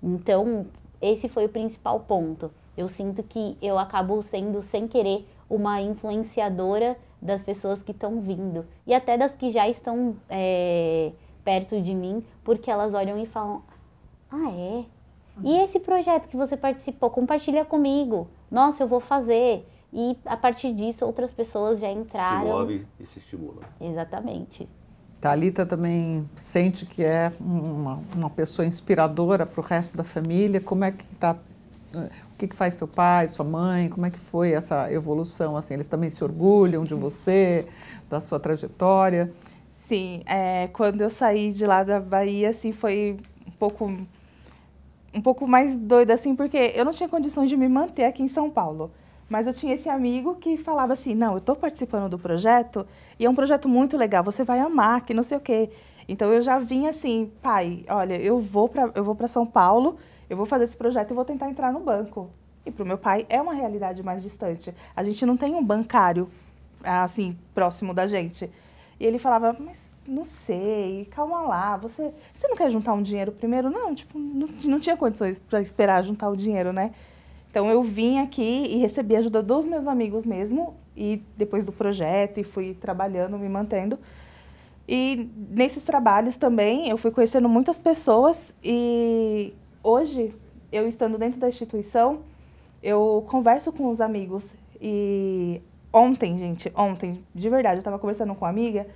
Então, 0.04 0.65
esse 1.02 1.30
foi 1.30 1.45
o 1.45 1.50
principal 1.50 2.02
ponto. 2.02 2.52
Eu 2.76 2.89
sinto 2.89 3.24
que 3.24 3.58
eu 3.62 3.80
acabo 3.80 4.21
sendo, 4.21 4.62
sem 4.62 4.86
querer, 4.86 5.26
uma 5.50 5.80
influenciadora 5.80 6.98
das 7.25 7.41
pessoas 7.41 7.81
que 7.83 7.91
estão 7.91 8.21
vindo 8.21 8.65
e 8.85 8.93
até 8.93 9.17
das 9.17 9.33
que 9.33 9.51
já 9.51 9.67
estão 9.67 10.15
é, 10.29 11.11
perto 11.43 11.81
de 11.81 11.93
mim, 11.93 12.23
porque 12.43 12.69
elas 12.71 12.93
olham 12.93 13.17
e 13.17 13.25
falam: 13.25 13.63
Ah, 14.31 14.51
é? 14.51 14.85
E 15.43 15.57
esse 15.57 15.79
projeto 15.79 16.29
que 16.29 16.38
você 16.38 16.55
participou, 16.55 17.09
compartilha 17.09 17.65
comigo. 17.65 18.27
Nossa, 18.49 18.83
eu 18.83 18.88
vou 18.88 19.01
fazer. 19.01 19.67
E 19.91 20.17
a 20.25 20.38
partir 20.38 20.73
disso, 20.73 21.05
outras 21.05 21.31
pessoas 21.31 21.79
já 21.79 21.91
entraram. 21.91 22.41
Se 22.41 22.47
move 22.47 22.88
e 22.99 23.05
se 23.05 23.19
estimula. 23.19 23.61
Exatamente. 23.79 24.67
Talita 25.19 25.65
também 25.65 26.29
sente 26.35 26.85
que 26.85 27.03
é 27.03 27.31
uma, 27.39 27.99
uma 28.15 28.29
pessoa 28.29 28.65
inspiradora 28.65 29.45
para 29.45 29.59
o 29.59 29.63
resto 29.63 29.97
da 29.97 30.03
família. 30.03 30.61
Como 30.61 30.83
é 30.83 30.91
que 30.91 31.03
está? 31.03 31.38
O 31.95 32.38
que, 32.38 32.47
que 32.47 32.55
faz 32.55 32.73
seu 32.75 32.88
pai, 32.88 33.27
sua 33.27 33.45
mãe? 33.45 33.89
Como 33.89 34.05
é 34.05 34.10
que 34.10 34.19
foi 34.19 34.51
essa 34.51 34.91
evolução? 34.91 35.55
Assim, 35.55 35.73
eles 35.73 35.88
também 35.88 36.10
se 36.10 36.23
orgulham 36.23 36.84
de 36.84 36.93
você, 36.93 37.67
da 38.10 38.19
sua 38.19 38.39
trajetória? 38.39 39.31
Sim, 39.71 40.21
é, 40.25 40.67
quando 40.73 41.01
eu 41.01 41.10
saí 41.10 41.51
de 41.51 41.65
lá 41.65 41.84
da 41.84 41.99
Bahia, 41.99 42.49
assim, 42.49 42.71
foi 42.71 43.17
um 43.47 43.51
pouco 43.51 43.91
um 45.13 45.21
pouco 45.21 45.47
mais 45.47 45.77
doida, 45.77 46.13
assim, 46.13 46.36
porque 46.36 46.73
eu 46.75 46.84
não 46.84 46.91
tinha 46.91 47.08
condições 47.08 47.49
de 47.49 47.55
me 47.55 47.69
manter 47.69 48.03
aqui 48.03 48.21
em 48.21 48.27
São 48.27 48.49
Paulo. 48.49 48.91
Mas 49.29 49.47
eu 49.47 49.53
tinha 49.53 49.73
esse 49.73 49.89
amigo 49.89 50.36
que 50.36 50.58
falava 50.58 50.93
assim, 50.93 51.15
não, 51.15 51.31
eu 51.31 51.38
estou 51.38 51.55
participando 51.55 52.10
do 52.10 52.19
projeto 52.19 52.86
e 53.17 53.25
é 53.25 53.29
um 53.29 53.34
projeto 53.34 53.67
muito 53.67 53.97
legal, 53.97 54.23
você 54.23 54.43
vai 54.43 54.60
amar, 54.60 55.01
que 55.01 55.13
não 55.13 55.23
sei 55.23 55.38
o 55.38 55.41
quê. 55.41 55.69
Então 56.08 56.31
eu 56.31 56.41
já 56.41 56.60
vinha 56.60 56.91
assim, 56.91 57.31
pai, 57.41 57.84
olha, 57.89 58.21
eu 58.21 58.39
vou 58.39 58.69
para 58.69 58.91
eu 58.93 59.03
vou 59.03 59.15
para 59.15 59.27
São 59.27 59.45
Paulo, 59.45 59.97
eu 60.29 60.38
vou 60.38 60.45
fazer 60.45 60.63
esse 60.65 60.77
projeto 60.77 61.11
e 61.11 61.13
vou 61.13 61.25
tentar 61.25 61.49
entrar 61.49 61.71
no 61.71 61.79
banco. 61.79 62.29
E 62.65 62.71
para 62.71 62.83
o 62.83 62.88
meu 62.88 62.97
pai 62.97 63.25
é 63.29 63.41
uma 63.41 63.53
realidade 63.53 64.01
mais 64.01 64.23
distante. 64.23 64.73
A 64.95 65.03
gente 65.03 65.25
não 65.25 65.38
tem 65.38 65.53
um 65.53 65.63
bancário 65.63 66.29
assim 66.83 67.38
próximo 67.53 67.93
da 67.93 68.07
gente. 68.07 68.49
E 68.99 69.05
ele 69.05 69.19
falava, 69.19 69.55
mas 69.59 69.93
não 70.07 70.23
sei, 70.23 71.05
calma 71.11 71.41
lá, 71.41 71.75
você, 71.75 72.13
você 72.31 72.47
não 72.47 72.55
quer 72.55 72.71
juntar 72.71 72.93
um 72.93 73.01
dinheiro 73.01 73.31
primeiro? 73.31 73.69
Não, 73.69 73.93
tipo, 73.93 74.17
não, 74.17 74.47
não 74.63 74.79
tinha 74.79 74.95
condições 74.95 75.39
para 75.39 75.59
esperar 75.61 76.03
juntar 76.03 76.29
o 76.29 76.35
dinheiro, 76.35 76.71
né? 76.71 76.91
Então 77.49 77.69
eu 77.69 77.83
vim 77.83 78.19
aqui 78.19 78.67
e 78.69 78.77
recebi 78.77 79.15
ajuda 79.15 79.41
dos 79.41 79.65
meus 79.65 79.88
amigos 79.88 80.25
mesmo, 80.25 80.75
e 80.95 81.21
depois 81.35 81.65
do 81.65 81.71
projeto, 81.71 82.39
e 82.39 82.43
fui 82.43 82.73
trabalhando, 82.73 83.38
me 83.38 83.49
mantendo. 83.49 83.99
E 84.88 85.29
nesses 85.49 85.83
trabalhos 85.83 86.38
também 86.38 86.89
eu 86.89 86.97
fui 86.97 87.11
conhecendo 87.11 87.49
muitas 87.49 87.77
pessoas, 87.77 88.55
e 88.63 89.53
hoje, 89.86 90.34
eu 90.71 90.88
estando 90.88 91.17
dentro 91.17 91.39
da 91.39 91.48
instituição, 91.48 92.19
eu 92.82 93.24
converso 93.30 93.71
com 93.71 93.89
os 93.89 94.02
amigos. 94.02 94.54
E 94.82 95.62
ontem, 95.93 96.38
gente, 96.38 96.71
ontem, 96.76 97.24
de 97.34 97.50
verdade, 97.50 97.76
eu 97.76 97.80
estava 97.80 98.00
conversando 98.00 98.34
com 98.36 98.43
uma 98.43 98.50
amiga 98.50 98.88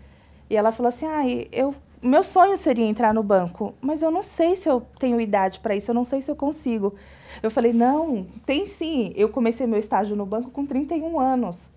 e 0.50 0.58
ela 0.58 0.72
falou 0.72 0.90
assim: 0.90 1.06
ah, 1.06 1.22
eu, 1.52 1.74
meu 2.02 2.24
sonho 2.24 2.58
seria 2.58 2.86
entrar 2.86 3.14
no 3.14 3.24
banco, 3.24 3.74
mas 3.80 4.02
eu 4.02 4.12
não 4.12 4.22
sei 4.22 4.56
se 4.56 4.68
eu 4.68 4.82
tenho 5.00 5.22
idade 5.22 5.60
para 5.60 5.76
isso, 5.76 5.92
eu 5.92 5.96
não 5.96 6.06
sei 6.06 6.22
se 6.22 6.32
eu 6.32 6.36
consigo. 6.36 6.96
Eu 7.42 7.52
falei: 7.52 7.72
não, 7.72 8.26
tem 8.46 8.66
sim. 8.66 9.14
Eu 9.16 9.30
comecei 9.30 9.68
meu 9.68 9.80
estágio 9.80 10.16
no 10.16 10.26
banco 10.26 10.50
com 10.50 10.66
31 10.66 11.20
anos. 11.20 11.70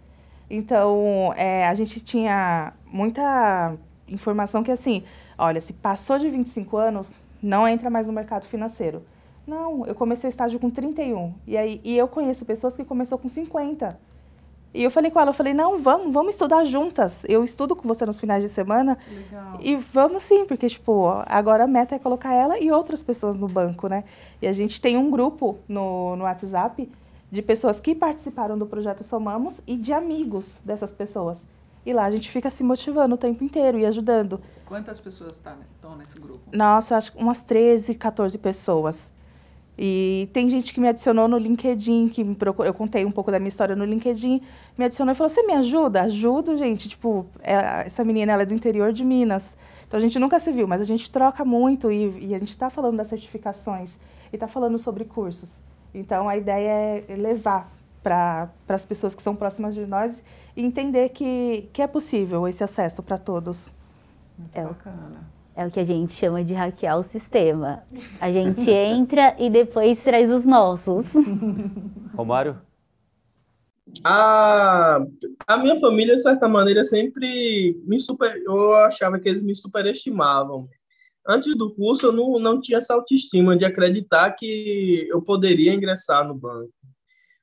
Então, 0.51 1.33
é, 1.37 1.67
a 1.67 1.75
gente 1.75 2.03
tinha 2.03 2.75
muita 2.87 3.75
informação 4.07 4.63
que, 4.63 4.71
assim, 4.71 5.03
olha, 5.39 5.61
se 5.63 5.73
passou 5.73 6.19
de 6.19 6.29
25 6.29 6.77
anos, 6.77 7.11
não 7.43 7.67
entra 7.67 7.91
mais 7.91 8.07
no 8.07 8.13
mercado 8.13 8.47
financeiro. 8.47 9.03
Não, 9.47 9.85
eu 9.87 9.95
comecei 9.95 10.29
o 10.29 10.31
estágio 10.31 10.59
com 10.61 10.71
31. 10.71 11.35
E, 11.47 11.57
aí, 11.57 11.81
e 11.83 11.97
eu 11.97 12.07
conheço 12.07 12.45
pessoas 12.45 12.77
que 12.77 12.85
começou 12.85 13.19
com 13.19 13.29
50. 13.29 13.99
E 14.75 14.83
eu 14.83 14.91
falei 14.91 15.11
com 15.11 15.21
ela, 15.21 15.31
eu 15.31 15.35
falei, 15.35 15.53
não, 15.53 15.77
vamos, 15.77 16.15
vamos 16.15 16.35
estudar 16.35 16.65
juntas. 16.65 17.25
Eu 17.29 17.45
estudo 17.45 17.77
com 17.77 17.87
você 17.87 18.07
nos 18.07 18.19
finais 18.19 18.43
de 18.43 18.49
semana. 18.49 18.97
Legal. 19.11 19.59
E 19.61 19.77
vamos 19.77 20.23
sim, 20.23 20.47
porque, 20.47 20.67
tipo, 20.69 21.09
agora 21.27 21.65
a 21.65 21.67
meta 21.67 21.95
é 21.95 21.99
colocar 21.99 22.33
ela 22.33 22.59
e 22.59 22.71
outras 22.71 23.03
pessoas 23.03 23.37
no 23.37 23.49
banco, 23.49 23.89
né? 23.89 24.05
E 24.41 24.47
a 24.47 24.53
gente 24.53 24.81
tem 24.81 24.97
um 24.97 25.11
grupo 25.11 25.59
no, 25.69 26.17
no 26.17 26.25
WhatsApp 26.25 26.91
de 27.31 27.43
pessoas 27.43 27.81
que 27.81 27.95
participaram 27.95 28.57
do 28.57 28.67
projeto 28.67 29.05
Somamos 29.05 29.61
e 29.67 29.77
de 29.77 29.93
amigos 29.93 30.55
dessas 30.65 30.93
pessoas. 30.93 31.47
E 31.85 31.93
lá 31.93 32.05
a 32.05 32.11
gente 32.11 32.31
fica 32.31 32.49
se 32.49 32.63
motivando 32.63 33.15
o 33.15 33.19
tempo 33.19 33.43
inteiro 33.43 33.79
e 33.79 33.87
ajudando. 33.87 34.41
Quantas 34.67 35.01
pessoas 35.01 35.39
tá, 35.39 35.57
estão 35.75 35.97
nesse 35.97 36.19
grupo? 36.19 36.41
Nossa, 36.53 36.97
acho 36.97 37.13
que 37.13 37.19
umas 37.23 37.43
13, 37.43 37.95
14 37.95 38.39
pessoas. 38.39 39.13
E 39.77 40.29
tem 40.33 40.49
gente 40.49 40.73
que 40.73 40.81
me 40.81 40.89
adicionou 40.89 41.27
no 41.27 41.39
LinkedIn, 41.39 42.09
que 42.09 42.23
me 42.23 42.35
procurou, 42.35 42.67
eu 42.67 42.75
contei 42.75 43.05
um 43.05 43.11
pouco 43.11 43.31
da 43.33 43.39
minha 43.39 43.49
história 43.49 43.75
no 43.75 43.85
LinkedIn, 43.85 44.41
me 44.77 44.85
adicionou 44.85 45.13
e 45.13 45.15
falou: 45.17 45.31
"Você 45.31 45.43
me 45.43 45.55
ajuda?" 45.55 46.03
Ajudo, 46.03 46.57
gente. 46.57 46.89
Tipo, 46.89 47.27
é, 47.41 47.87
essa 47.87 48.05
menina 48.05 48.33
ela 48.33 48.43
é 48.43 48.47
do 48.47 48.55
interior 48.55 48.93
de 48.93 49.03
Minas. 49.03 49.57
Então 49.87 49.99
a 49.99 50.01
gente 50.01 50.19
nunca 50.19 50.39
se 50.39 50.53
viu, 50.53 50.69
mas 50.69 50.81
a 50.81 50.85
gente 50.85 51.11
troca 51.11 51.45
muito 51.45 51.91
e, 51.91 52.29
e 52.29 52.35
a 52.35 52.39
gente 52.39 52.51
está 52.51 52.71
falando 52.71 52.99
das 52.99 53.09
certificações 53.09 53.99
e 54.33 54.37
está 54.37 54.47
falando 54.47 54.79
sobre 54.79 55.05
cursos. 55.05 55.63
Então 55.95 56.29
a 56.29 56.37
ideia 56.37 57.05
é 57.09 57.17
levar 57.17 57.71
para 58.03 58.51
as 58.69 58.85
pessoas 58.85 59.15
que 59.15 59.23
são 59.23 59.35
próximas 59.35 59.75
de 59.75 59.87
nós 59.87 60.23
e 60.57 60.63
entender 60.63 61.11
que, 61.11 61.69
que 61.73 61.83
é 61.83 61.87
possível 61.87 62.47
esse 62.47 62.63
acesso 62.63 63.03
para 63.03 63.19
todos. 63.19 63.73
Muito 64.39 64.57
é 64.57 64.65
bacana. 64.65 65.33
É 65.55 65.67
o 65.67 65.71
que 65.71 65.81
a 65.81 65.85
gente 65.85 66.15
chama 66.15 66.43
de 66.43 66.55
hackear 66.55 66.99
o 66.99 67.03
sistema. 67.03 67.83
A 68.21 68.33
gente 68.33 68.69
entra 68.71 69.37
e 69.39 69.51
depois 69.51 70.03
traz 70.03 70.31
os 70.31 70.45
nossos. 70.45 71.05
Romário? 72.17 72.59
A, 74.03 75.05
a 75.47 75.57
minha 75.59 75.79
família, 75.79 76.15
de 76.15 76.23
certa 76.23 76.49
maneira, 76.49 76.83
sempre 76.83 77.79
me 77.85 78.01
super. 78.01 78.41
Eu 78.47 78.75
achava 78.77 79.19
que 79.19 79.29
eles 79.29 79.43
me 79.43 79.55
superestimavam. 79.55 80.67
Antes 81.29 81.55
do 81.57 81.73
curso, 81.75 82.07
eu 82.07 82.13
não, 82.13 82.39
não 82.39 82.61
tinha 82.61 82.79
essa 82.79 82.95
autoestima 82.95 83.57
de 83.57 83.65
acreditar 83.65 84.33
que 84.33 85.07
eu 85.09 85.21
poderia 85.23 85.73
ingressar 85.73 86.27
no 86.27 86.35
banco 86.35 86.73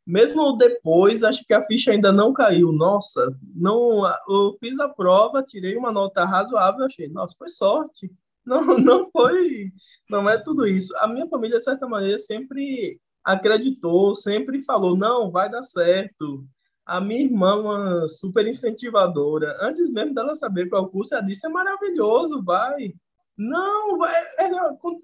mesmo 0.09 0.57
depois, 0.57 1.23
acho 1.23 1.45
que 1.45 1.53
a 1.53 1.63
ficha 1.63 1.91
ainda 1.91 2.11
não 2.11 2.33
caiu. 2.33 2.71
Nossa, 2.71 3.31
não, 3.55 4.07
eu 4.27 4.57
fiz 4.59 4.79
a 4.79 4.89
prova, 4.89 5.43
tirei 5.43 5.77
uma 5.77 5.91
nota 5.91 6.25
razoável, 6.25 6.83
achei, 6.85 7.07
nossa, 7.07 7.35
foi 7.37 7.47
sorte. 7.47 8.11
Não, 8.43 8.63
não 8.79 9.11
foi, 9.11 9.71
não 10.09 10.27
é 10.27 10.35
tudo 10.39 10.65
isso. 10.65 10.97
A 10.97 11.07
minha 11.07 11.27
família, 11.27 11.59
de 11.59 11.63
certa 11.63 11.87
maneira, 11.87 12.17
sempre 12.17 12.99
acreditou, 13.23 14.15
sempre 14.15 14.63
falou, 14.63 14.97
não, 14.97 15.29
vai 15.29 15.47
dar 15.47 15.61
certo. 15.61 16.43
A 16.87 16.99
minha 16.99 17.25
irmã, 17.25 17.57
uma 17.57 18.07
super 18.07 18.47
incentivadora, 18.47 19.55
antes 19.61 19.91
mesmo 19.91 20.15
dela 20.15 20.33
saber 20.33 20.69
qual 20.69 20.89
curso, 20.89 21.13
ela 21.13 21.23
disse, 21.23 21.45
é 21.45 21.49
maravilhoso, 21.49 22.43
vai. 22.43 22.95
Não, 23.37 23.99
vai, 23.99 24.11
é, 24.39 24.45
é 24.45 24.51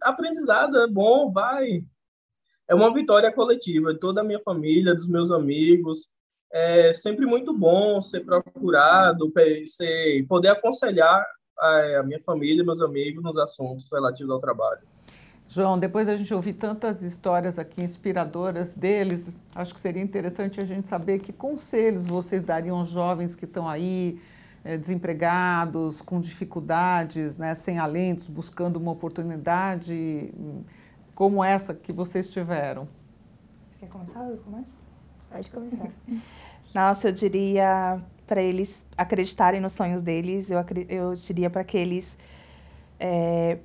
aprendizado, 0.02 0.80
é 0.80 0.88
bom, 0.88 1.32
vai 1.32 1.86
é 2.68 2.76
uma 2.76 2.94
vitória 2.94 3.32
coletiva. 3.32 3.98
Toda 4.00 4.22
a 4.22 4.24
minha 4.24 4.40
família, 4.44 4.96
dos 4.96 5.08
meus 5.08 5.32
amigos, 5.32 6.10
é 6.52 6.94
sempre 6.94 7.26
muito 7.26 7.58
bom 7.58 8.02
ser 8.02 8.22
procurado, 8.22 9.32
ser, 9.68 10.26
poder 10.28 10.50
aconselhar 10.50 11.26
a, 11.60 12.00
a 12.00 12.04
minha 12.04 12.22
família, 12.24 12.64
meus 12.64 12.82
amigos 12.82 13.24
nos 13.24 13.38
assuntos 13.38 13.88
relativos 13.92 14.32
ao 14.32 14.40
trabalho. 14.40 14.82
João, 15.48 15.78
depois 15.78 16.08
da 16.08 16.18
gente 16.18 16.34
ouvir 16.34 16.54
tantas 16.54 17.04
histórias 17.04 17.60
aqui 17.60 17.82
inspiradoras 17.82 18.74
deles, 18.74 19.40
acho 19.54 19.74
que 19.74 19.80
seria 19.80 20.02
interessante 20.02 20.60
a 20.60 20.66
gente 20.66 20.88
saber 20.88 21.20
que 21.20 21.32
conselhos 21.32 22.08
vocês 22.08 22.44
dariam 22.44 22.80
aos 22.80 22.90
jovens 22.90 23.36
que 23.36 23.46
estão 23.46 23.70
aí, 23.70 24.20
é, 24.64 24.76
desempregados, 24.76 26.02
com 26.02 26.20
dificuldades, 26.20 27.38
né, 27.38 27.54
sem 27.54 27.78
alentos, 27.78 28.28
buscando 28.28 28.78
uma 28.78 28.92
oportunidade 28.92 30.34
como 31.16 31.44
essa 31.44 31.74
que 31.74 31.94
vocês 31.94 32.30
tiveram? 32.30 32.88
Quer 33.80 33.88
começar? 33.88 34.30
Eu 34.30 34.38
começo? 34.38 34.74
Pode 35.32 35.50
começar. 35.50 35.90
Nossa, 36.76 37.08
eu 37.08 37.14
diria 37.14 38.00
para 38.28 38.42
eles 38.42 38.86
acreditarem 38.98 39.62
nos 39.62 39.74
sonhos 39.74 40.02
deles, 40.02 40.50
eu, 40.50 40.60
eu 40.90 41.16
diria 41.16 41.50
para 41.50 41.64
que 41.64 41.78
eles 41.78 42.18
é, 43.00 43.60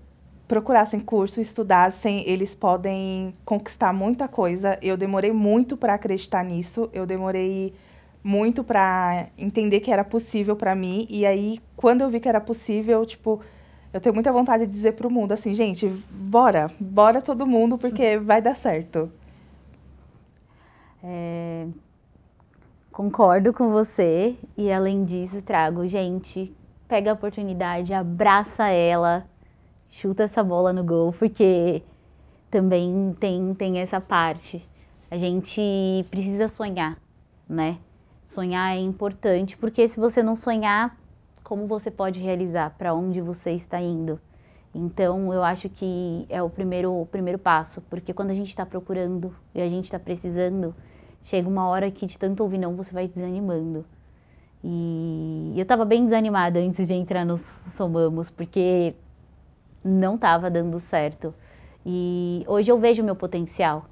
procurassem 0.47 1.01
curso, 1.01 1.41
estudassem, 1.41 2.29
eles 2.29 2.55
podem 2.55 3.33
conquistar 3.45 3.93
muita 3.93 4.29
coisa. 4.29 4.79
Eu 4.81 4.97
demorei 4.97 5.33
muito 5.33 5.77
para 5.77 5.95
acreditar 5.95 6.45
nisso, 6.45 6.89
eu 6.93 7.05
demorei 7.05 7.75
muito 8.23 8.63
para 8.63 9.29
entender 9.37 9.81
que 9.81 9.91
era 9.91 10.05
possível 10.05 10.55
para 10.55 10.75
mim, 10.75 11.07
e 11.09 11.25
aí, 11.25 11.59
quando 11.75 12.03
eu 12.03 12.11
vi 12.11 12.21
que 12.21 12.29
era 12.29 12.41
possível, 12.41 13.05
tipo 13.07 13.41
eu 13.93 14.01
tenho 14.01 14.15
muita 14.15 14.33
vontade 14.33 14.67
de 14.67 14.73
dizer 14.73 14.93
para 14.93 15.07
o 15.07 15.11
mundo 15.11 15.33
assim, 15.33 15.53
gente, 15.53 15.89
bora, 16.11 16.71
bora 16.79 17.21
todo 17.21 17.47
mundo, 17.47 17.77
porque 17.77 18.19
vai 18.19 18.41
dar 18.41 18.55
certo. 18.55 19.11
É, 21.03 21.67
concordo 22.93 23.53
com 23.53 23.71
você 23.71 24.37
e 24.57 24.71
além 24.71 25.05
disso 25.05 25.43
trago, 25.43 25.87
gente, 25.87 26.55
pega 26.87 27.11
a 27.11 27.15
oportunidade, 27.15 27.95
abraça 27.95 28.69
ela, 28.69 29.27
chuta 29.89 30.25
essa 30.25 30.45
bola 30.45 30.73
no 30.73 30.85
gol, 30.85 31.13
porque 31.13 31.83
também 32.51 33.17
tem, 33.19 33.55
tem 33.55 33.79
essa 33.79 34.01
parte. 34.01 34.69
A 35.11 35.17
gente 35.17 36.05
precisa 36.11 36.47
sonhar, 36.47 36.97
né? 37.49 37.79
Sonhar 38.27 38.77
é 38.77 38.81
importante, 38.81 39.57
porque 39.57 39.89
se 39.89 39.99
você 39.99 40.23
não 40.23 40.37
sonhar, 40.37 40.97
como 41.51 41.67
você 41.67 41.91
pode 41.91 42.21
realizar? 42.21 42.77
Para 42.79 42.95
onde 42.95 43.21
você 43.21 43.51
está 43.51 43.81
indo? 43.81 44.21
Então, 44.73 45.35
eu 45.35 45.43
acho 45.43 45.69
que 45.69 46.25
é 46.29 46.41
o 46.41 46.49
primeiro, 46.49 46.93
o 46.93 47.05
primeiro 47.05 47.41
passo, 47.41 47.81
porque 47.91 48.15
quando 48.15 48.31
a 48.31 48.35
gente 48.35 48.51
está 48.51 48.65
procurando 48.65 49.35
e 49.53 49.61
a 49.61 49.69
gente 49.69 49.87
está 49.87 49.99
precisando, 49.99 50.73
chega 51.21 51.49
uma 51.49 51.67
hora 51.67 51.91
que 51.91 52.07
de 52.07 52.17
tanto 52.17 52.45
ouvir 52.45 52.59
não, 52.59 52.77
você 52.77 52.95
vai 52.95 53.09
desanimando. 53.09 53.85
E 54.63 55.55
eu 55.57 55.63
estava 55.63 55.85
bem 55.85 56.05
desanimada 56.05 56.61
antes 56.61 56.87
de 56.87 56.95
entrar 56.95 57.27
nos 57.27 57.41
Somamos, 57.75 58.31
porque 58.31 58.95
não 59.83 60.15
estava 60.15 60.49
dando 60.49 60.79
certo. 60.79 61.35
E 61.85 62.45
hoje 62.47 62.71
eu 62.71 62.79
vejo 62.79 63.03
meu 63.03 63.17
potencial. 63.17 63.87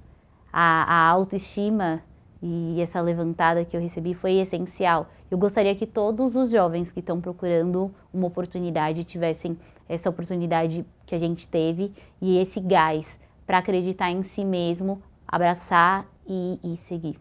A, 0.52 0.84
a 0.84 1.08
autoestima 1.08 2.04
e 2.42 2.80
essa 2.80 3.00
levantada 3.00 3.64
que 3.64 3.76
eu 3.76 3.80
recebi 3.80 4.14
foi 4.14 4.34
essencial. 4.34 5.08
Eu 5.30 5.38
gostaria 5.38 5.74
que 5.74 5.86
todos 5.86 6.36
os 6.36 6.50
jovens 6.50 6.92
que 6.92 7.00
estão 7.00 7.20
procurando 7.20 7.92
uma 8.12 8.26
oportunidade 8.26 9.04
tivessem 9.04 9.58
essa 9.88 10.08
oportunidade 10.10 10.84
que 11.06 11.14
a 11.14 11.18
gente 11.18 11.48
teve 11.48 11.92
e 12.20 12.38
esse 12.38 12.60
gás 12.60 13.18
para 13.46 13.58
acreditar 13.58 14.10
em 14.10 14.22
si 14.22 14.44
mesmo, 14.44 15.02
abraçar 15.26 16.06
e, 16.26 16.60
e 16.62 16.76
seguir. 16.76 17.18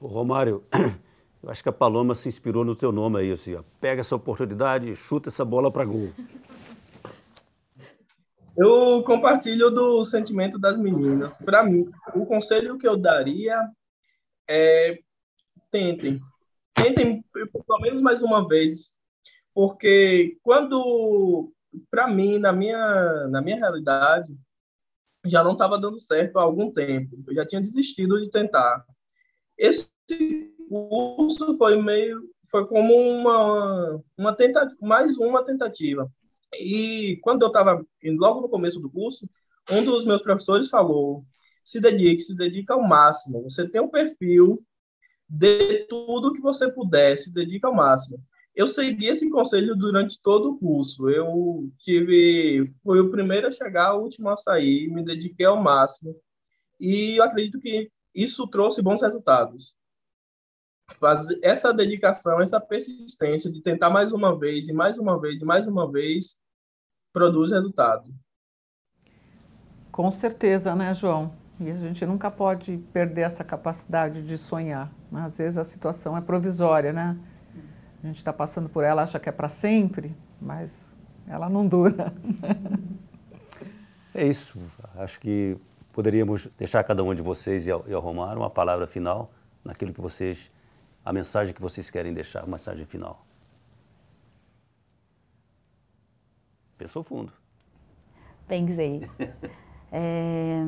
Ô 0.00 0.06
Romário, 0.06 0.62
eu 1.42 1.50
acho 1.50 1.62
que 1.62 1.68
a 1.68 1.72
Paloma 1.72 2.14
se 2.14 2.28
inspirou 2.28 2.64
no 2.64 2.76
teu 2.76 2.92
nome 2.92 3.18
aí, 3.18 3.32
assim, 3.32 3.54
ó. 3.54 3.62
pega 3.80 4.02
essa 4.02 4.14
oportunidade 4.14 4.90
e 4.90 4.94
chuta 4.94 5.30
essa 5.30 5.44
bola 5.44 5.70
para 5.70 5.84
gol. 5.84 6.10
Eu 8.56 9.02
compartilho 9.02 9.70
do 9.70 10.02
sentimento 10.02 10.58
das 10.58 10.78
meninas. 10.78 11.36
Para 11.36 11.62
mim, 11.62 11.90
o 12.14 12.24
conselho 12.24 12.78
que 12.78 12.88
eu 12.88 12.96
daria 12.96 13.54
é 14.48 14.98
tentem. 15.70 16.20
Tentem 16.74 17.24
pelo 17.32 17.80
menos 17.80 18.02
mais 18.02 18.22
uma 18.22 18.46
vez. 18.46 18.94
Porque 19.54 20.38
quando, 20.42 21.52
para 21.90 22.08
mim, 22.08 22.38
na 22.38 22.52
minha, 22.52 23.28
na 23.28 23.40
minha 23.40 23.56
realidade, 23.56 24.36
já 25.24 25.42
não 25.42 25.52
estava 25.52 25.78
dando 25.78 25.98
certo 25.98 26.38
há 26.38 26.42
algum 26.42 26.70
tempo. 26.70 27.16
Eu 27.26 27.34
já 27.34 27.46
tinha 27.46 27.60
desistido 27.60 28.20
de 28.20 28.30
tentar. 28.30 28.84
Esse 29.56 29.90
curso 30.68 31.56
foi 31.56 31.80
meio, 31.80 32.22
foi 32.50 32.66
como 32.66 32.94
uma, 32.94 34.02
uma 34.16 34.34
tentativa, 34.34 34.76
mais 34.80 35.16
uma 35.18 35.44
tentativa. 35.44 36.10
E 36.54 37.18
quando 37.22 37.42
eu 37.42 37.48
estava 37.48 37.84
logo 38.04 38.40
no 38.40 38.48
começo 38.48 38.80
do 38.80 38.90
curso, 38.90 39.28
um 39.70 39.84
dos 39.84 40.04
meus 40.04 40.22
professores 40.22 40.68
falou: 40.68 41.24
se 41.66 41.80
dedique, 41.80 42.22
se 42.22 42.36
dedique 42.36 42.70
ao 42.70 42.80
máximo. 42.80 43.42
Você 43.42 43.68
tem 43.68 43.80
um 43.80 43.90
perfil, 43.90 44.64
de 45.28 45.84
tudo 45.88 46.32
que 46.32 46.40
você 46.40 46.70
puder, 46.70 47.18
se 47.18 47.34
dedique 47.34 47.66
ao 47.66 47.74
máximo. 47.74 48.22
Eu 48.54 48.68
segui 48.68 49.06
esse 49.06 49.28
conselho 49.28 49.74
durante 49.74 50.22
todo 50.22 50.52
o 50.52 50.58
curso. 50.58 51.10
Eu 51.10 51.68
tive, 51.80 52.64
fui 52.84 53.00
o 53.00 53.10
primeiro 53.10 53.48
a 53.48 53.50
chegar, 53.50 53.94
o 53.94 54.02
último 54.02 54.28
a 54.28 54.36
sair, 54.36 54.88
me 54.88 55.04
dediquei 55.04 55.44
ao 55.44 55.60
máximo. 55.60 56.14
E 56.78 57.16
eu 57.18 57.24
acredito 57.24 57.58
que 57.58 57.90
isso 58.14 58.46
trouxe 58.46 58.80
bons 58.80 59.02
resultados. 59.02 59.74
Essa 61.42 61.74
dedicação, 61.74 62.40
essa 62.40 62.60
persistência 62.60 63.50
de 63.50 63.60
tentar 63.60 63.90
mais 63.90 64.12
uma 64.12 64.38
vez 64.38 64.68
e 64.68 64.72
mais 64.72 64.98
uma 64.98 65.20
vez 65.20 65.40
e 65.40 65.44
mais 65.44 65.66
uma 65.66 65.90
vez 65.90 66.38
produz 67.12 67.50
resultado. 67.50 68.08
Com 69.90 70.12
certeza, 70.12 70.76
né, 70.76 70.94
João? 70.94 71.45
E 71.58 71.70
a 71.70 71.76
gente 71.76 72.04
nunca 72.04 72.30
pode 72.30 72.76
perder 72.92 73.22
essa 73.22 73.42
capacidade 73.42 74.22
de 74.22 74.36
sonhar. 74.36 74.92
Né? 75.10 75.22
Às 75.24 75.38
vezes 75.38 75.56
a 75.56 75.64
situação 75.64 76.16
é 76.16 76.20
provisória, 76.20 76.92
né? 76.92 77.16
A 78.02 78.06
gente 78.06 78.18
está 78.18 78.32
passando 78.32 78.68
por 78.68 78.84
ela, 78.84 79.02
acha 79.02 79.18
que 79.18 79.28
é 79.28 79.32
para 79.32 79.48
sempre, 79.48 80.14
mas 80.40 80.94
ela 81.26 81.48
não 81.48 81.66
dura. 81.66 82.12
É 84.14 84.26
isso. 84.26 84.58
Acho 84.94 85.20
que 85.20 85.58
poderíamos 85.92 86.48
deixar 86.56 86.82
cada 86.84 87.04
um 87.04 87.14
de 87.14 87.20
vocês 87.20 87.66
e 87.66 87.70
ao, 87.70 87.86
e 87.86 87.92
ao 87.92 88.00
Romário 88.00 88.40
uma 88.40 88.48
palavra 88.48 88.86
final 88.86 89.30
naquilo 89.62 89.92
que 89.92 90.00
vocês, 90.00 90.50
a 91.04 91.12
mensagem 91.12 91.54
que 91.54 91.60
vocês 91.60 91.90
querem 91.90 92.14
deixar, 92.14 92.44
a 92.44 92.46
mensagem 92.46 92.86
final. 92.86 93.26
Pensou 96.78 97.02
fundo. 97.02 97.32
Pensei. 98.46 99.02
é, 99.92 100.62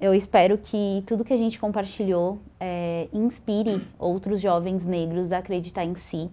eu 0.00 0.14
espero 0.14 0.58
que 0.58 1.02
tudo 1.06 1.24
que 1.24 1.32
a 1.32 1.36
gente 1.36 1.58
compartilhou 1.58 2.38
é, 2.60 3.08
inspire 3.12 3.82
outros 3.98 4.40
jovens 4.40 4.84
negros 4.84 5.32
a 5.32 5.38
acreditar 5.38 5.84
em 5.84 5.94
si 5.94 6.30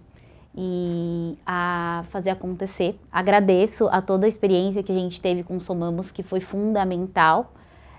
e 0.54 1.36
a 1.46 2.04
fazer 2.10 2.30
acontecer. 2.30 2.98
Agradeço 3.10 3.88
a 3.88 4.02
toda 4.02 4.26
a 4.26 4.28
experiência 4.28 4.82
que 4.82 4.92
a 4.92 4.94
gente 4.94 5.20
teve 5.20 5.42
com 5.42 5.58
Somamos, 5.58 6.10
que 6.10 6.22
foi 6.22 6.40
fundamental. 6.40 7.52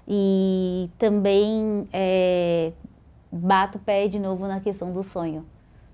E 0.08 0.88
também 1.00 1.88
é, 1.92 2.72
bato 3.32 3.80
o 3.80 3.82
pé 3.82 4.08
de 4.08 4.20
novo 4.20 4.48
na 4.48 4.60
questão 4.60 4.94
do 4.94 5.02
sonho. 5.02 5.44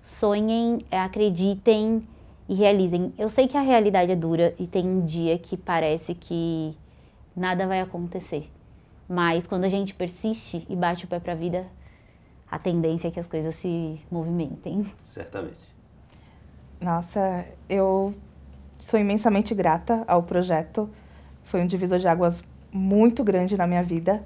Sonhem, 0.04 0.80
acreditem 0.92 2.06
e 2.50 2.54
realizem. 2.54 3.14
Eu 3.18 3.30
sei 3.30 3.48
que 3.48 3.56
a 3.56 3.62
realidade 3.62 4.12
é 4.12 4.16
dura 4.16 4.54
e 4.60 4.68
tem 4.68 4.86
um 4.86 5.06
dia 5.06 5.38
que 5.38 5.56
parece 5.56 6.14
que 6.14 6.76
nada 7.36 7.66
vai 7.66 7.80
acontecer. 7.80 8.50
Mas 9.12 9.46
quando 9.46 9.66
a 9.66 9.68
gente 9.68 9.94
persiste 9.94 10.66
e 10.70 10.74
bate 10.74 11.04
o 11.04 11.08
pé 11.10 11.20
para 11.20 11.34
a 11.34 11.36
vida, 11.36 11.68
a 12.50 12.58
tendência 12.58 13.10
é 13.10 13.12
que 13.12 13.20
as 13.20 13.28
coisas 13.28 13.54
se 13.56 14.00
movimentem. 14.10 14.90
Certamente. 15.10 15.60
Nossa, 16.80 17.46
eu 17.68 18.14
sou 18.80 18.98
imensamente 18.98 19.54
grata 19.54 20.06
ao 20.08 20.24
projeto. 20.24 20.90
Foi 21.44 21.62
um 21.62 21.68
divisor 21.68 22.00
de 22.00 22.08
águas 22.08 22.42
muito 22.72 23.22
grande 23.22 23.58
na 23.58 23.68
minha 23.68 23.84
vida. 23.84 24.24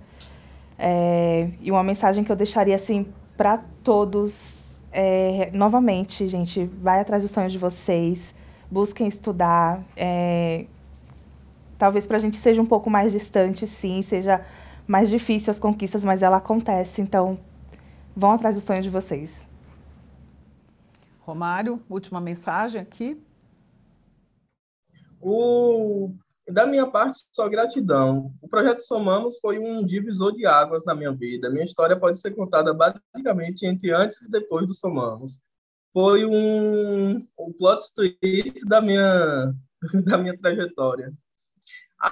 É, 0.77 1.49
e 1.61 1.71
uma 1.71 1.83
mensagem 1.83 2.23
que 2.23 2.31
eu 2.31 2.35
deixaria 2.35 2.75
assim 2.75 3.07
para 3.35 3.63
todos 3.83 4.69
é, 4.91 5.49
novamente, 5.51 6.27
gente, 6.27 6.65
vai 6.79 6.99
atrás 6.99 7.23
dos 7.23 7.31
sonhos 7.31 7.51
de 7.51 7.57
vocês, 7.57 8.35
busquem 8.69 9.07
estudar. 9.07 9.81
É, 9.97 10.67
talvez 11.75 12.05
para 12.05 12.17
a 12.17 12.19
gente 12.19 12.37
seja 12.37 12.61
um 12.61 12.67
pouco 12.67 12.87
mais 12.87 13.11
distante, 13.13 13.65
sim, 13.65 14.03
seja 14.03 14.45
mais 14.87 15.09
difícil 15.09 15.51
as 15.51 15.59
conquistas, 15.59 16.03
mas 16.03 16.21
ela 16.21 16.37
acontece. 16.37 17.01
Então, 17.01 17.39
vão 18.15 18.31
atrás 18.31 18.55
dos 18.55 18.63
sonhos 18.63 18.85
de 18.85 18.89
vocês. 18.89 19.47
Romário, 21.21 21.81
última 21.89 22.21
mensagem 22.21 22.79
aqui. 22.79 23.19
O, 25.19 26.11
da 26.47 26.67
minha 26.67 26.85
parte, 26.85 27.17
só 27.31 27.49
gratidão. 27.49 28.31
O 28.41 28.47
projeto 28.47 28.79
Somamos 28.79 29.39
foi 29.39 29.57
um 29.57 29.83
divisor 29.83 30.33
de 30.33 30.45
águas 30.45 30.85
na 30.85 30.93
minha 30.93 31.11
vida. 31.11 31.49
Minha 31.49 31.65
história 31.65 31.99
pode 31.99 32.19
ser 32.19 32.35
contada 32.35 32.73
basicamente 32.73 33.65
entre 33.65 33.91
antes 33.91 34.21
e 34.21 34.29
depois 34.29 34.67
do 34.67 34.75
Somamos. 34.75 35.41
Foi 35.91 36.25
um, 36.25 37.27
um 37.39 37.53
plot 37.57 37.81
twist 37.95 38.67
da 38.67 38.81
minha, 38.81 39.51
da 40.05 40.17
minha 40.17 40.37
trajetória. 40.37 41.11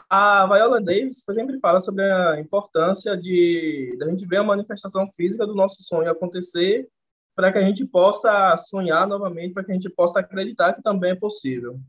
A 0.10 0.48
Viola 0.48 0.82
Davis 0.82 1.24
sempre 1.24 1.60
fala 1.60 1.80
sobre 1.80 2.04
a 2.04 2.40
importância 2.40 3.16
de, 3.16 3.96
a 4.02 4.06
gente 4.10 4.26
ver 4.26 4.38
a 4.38 4.44
manifestação 4.44 5.08
física 5.08 5.46
do 5.46 5.54
nosso 5.54 5.84
sonho 5.84 6.10
acontecer 6.10 6.88
para 7.36 7.52
que 7.52 7.60
a 7.60 7.62
gente 7.62 7.86
possa 7.86 8.56
sonhar 8.58 9.08
novamente, 9.08 9.54
para 9.54 9.64
que 9.64 9.72
a 9.72 9.76
gente 9.76 9.90
possa 9.90 10.20
acreditar 10.20 10.74
que 10.74 10.82
também 10.82 11.12
é 11.12 11.16
possível. 11.16 11.80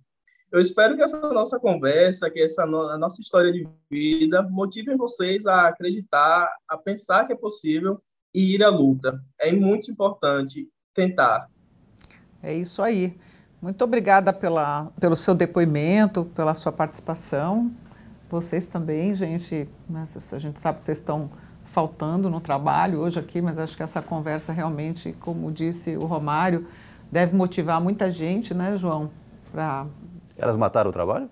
Eu 0.52 0.60
espero 0.60 0.96
que 0.96 1.02
essa 1.02 1.32
nossa 1.32 1.58
conversa, 1.58 2.30
que 2.30 2.40
essa 2.40 2.66
no, 2.66 2.82
a 2.82 2.98
nossa 2.98 3.20
história 3.20 3.50
de 3.50 3.66
vida 3.90 4.42
motive 4.42 4.96
vocês 4.96 5.46
a 5.46 5.68
acreditar, 5.68 6.48
a 6.68 6.76
pensar 6.76 7.26
que 7.26 7.32
é 7.32 7.36
possível 7.36 8.00
e 8.34 8.54
ir 8.54 8.62
à 8.62 8.68
luta. 8.68 9.18
É 9.40 9.50
muito 9.50 9.90
importante 9.90 10.68
tentar. 10.92 11.48
É 12.42 12.52
isso 12.54 12.82
aí. 12.82 13.16
Muito 13.62 13.82
obrigada 13.82 14.30
pela, 14.32 14.90
pelo 15.00 15.16
seu 15.16 15.34
depoimento, 15.34 16.26
pela 16.34 16.54
sua 16.54 16.70
participação 16.70 17.74
vocês 18.34 18.66
também, 18.66 19.14
gente, 19.14 19.68
né, 19.88 20.02
a 20.32 20.38
gente 20.38 20.58
sabe 20.58 20.78
que 20.78 20.84
vocês 20.84 20.98
estão 20.98 21.30
faltando 21.62 22.28
no 22.28 22.40
trabalho 22.40 22.98
hoje 22.98 23.20
aqui, 23.20 23.40
mas 23.40 23.56
acho 23.56 23.76
que 23.76 23.82
essa 23.82 24.02
conversa 24.02 24.52
realmente, 24.52 25.12
como 25.20 25.52
disse 25.52 25.96
o 25.96 26.04
Romário, 26.04 26.66
deve 27.12 27.36
motivar 27.36 27.80
muita 27.80 28.10
gente, 28.10 28.52
né, 28.52 28.76
João? 28.76 29.08
Pra... 29.52 29.86
Elas 30.36 30.56
mataram 30.56 30.90
o 30.90 30.92
trabalho? 30.92 31.30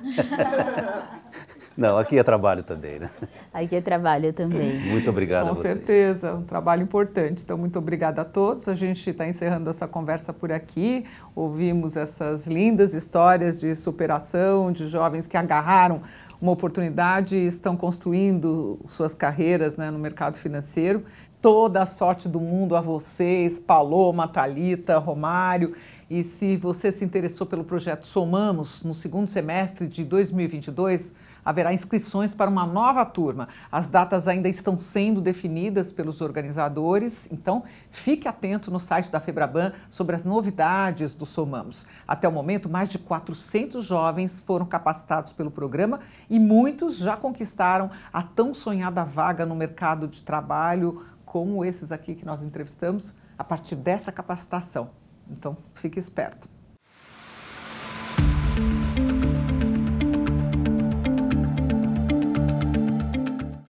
Não, 1.76 1.96
aqui 1.96 2.18
é 2.18 2.22
trabalho 2.22 2.62
também, 2.62 2.98
né? 2.98 3.10
Aqui 3.52 3.76
é 3.76 3.80
trabalho 3.80 4.32
também. 4.32 4.78
Muito 4.80 5.08
obrigado 5.08 5.46
Com 5.46 5.52
a 5.52 5.54
vocês. 5.54 5.74
Com 5.74 5.86
certeza, 5.86 6.34
um 6.34 6.42
trabalho 6.42 6.82
importante. 6.82 7.42
Então, 7.44 7.56
muito 7.56 7.78
obrigada 7.78 8.22
a 8.22 8.24
todos. 8.24 8.68
A 8.68 8.74
gente 8.74 9.08
está 9.08 9.26
encerrando 9.26 9.70
essa 9.70 9.88
conversa 9.88 10.32
por 10.32 10.52
aqui. 10.52 11.06
Ouvimos 11.34 11.96
essas 11.96 12.46
lindas 12.46 12.92
histórias 12.92 13.60
de 13.60 13.74
superação, 13.76 14.70
de 14.72 14.86
jovens 14.88 15.26
que 15.26 15.36
agarraram 15.36 16.02
uma 16.40 16.52
oportunidade 16.52 17.36
e 17.36 17.46
estão 17.46 17.76
construindo 17.76 18.80
suas 18.86 19.14
carreiras 19.14 19.76
né, 19.76 19.90
no 19.90 19.98
mercado 19.98 20.36
financeiro. 20.36 21.04
Toda 21.40 21.82
a 21.82 21.86
sorte 21.86 22.28
do 22.28 22.40
mundo 22.40 22.74
a 22.74 22.80
vocês, 22.80 23.58
Paloma, 23.58 24.26
Talita, 24.26 24.98
Romário. 24.98 25.74
E 26.08 26.24
se 26.24 26.56
você 26.56 26.90
se 26.90 27.04
interessou 27.04 27.46
pelo 27.46 27.62
projeto 27.62 28.06
Somamos, 28.06 28.82
no 28.82 28.94
segundo 28.94 29.28
semestre 29.28 29.86
de 29.86 30.02
2022, 30.04 31.12
haverá 31.44 31.72
inscrições 31.72 32.34
para 32.34 32.50
uma 32.50 32.66
nova 32.66 33.04
turma. 33.04 33.48
As 33.70 33.88
datas 33.88 34.28
ainda 34.28 34.48
estão 34.48 34.78
sendo 34.78 35.20
definidas 35.20 35.92
pelos 35.92 36.20
organizadores, 36.20 37.30
então 37.32 37.62
fique 37.90 38.28
atento 38.28 38.70
no 38.70 38.80
site 38.80 39.10
da 39.10 39.20
Febraban 39.20 39.72
sobre 39.88 40.14
as 40.14 40.24
novidades 40.24 41.14
do 41.14 41.26
Somamos. 41.26 41.86
Até 42.06 42.28
o 42.28 42.32
momento, 42.32 42.68
mais 42.68 42.88
de 42.88 42.98
400 42.98 43.84
jovens 43.84 44.40
foram 44.40 44.66
capacitados 44.66 45.32
pelo 45.32 45.50
programa 45.50 46.00
e 46.28 46.38
muitos 46.38 46.98
já 46.98 47.16
conquistaram 47.16 47.90
a 48.12 48.22
tão 48.22 48.52
sonhada 48.52 49.04
vaga 49.04 49.46
no 49.46 49.54
mercado 49.54 50.06
de 50.06 50.22
trabalho, 50.22 51.04
como 51.24 51.64
esses 51.64 51.92
aqui 51.92 52.14
que 52.14 52.24
nós 52.24 52.42
entrevistamos, 52.42 53.14
a 53.38 53.44
partir 53.44 53.76
dessa 53.76 54.12
capacitação. 54.12 54.90
Então, 55.30 55.56
fique 55.74 55.98
esperto. 55.98 56.59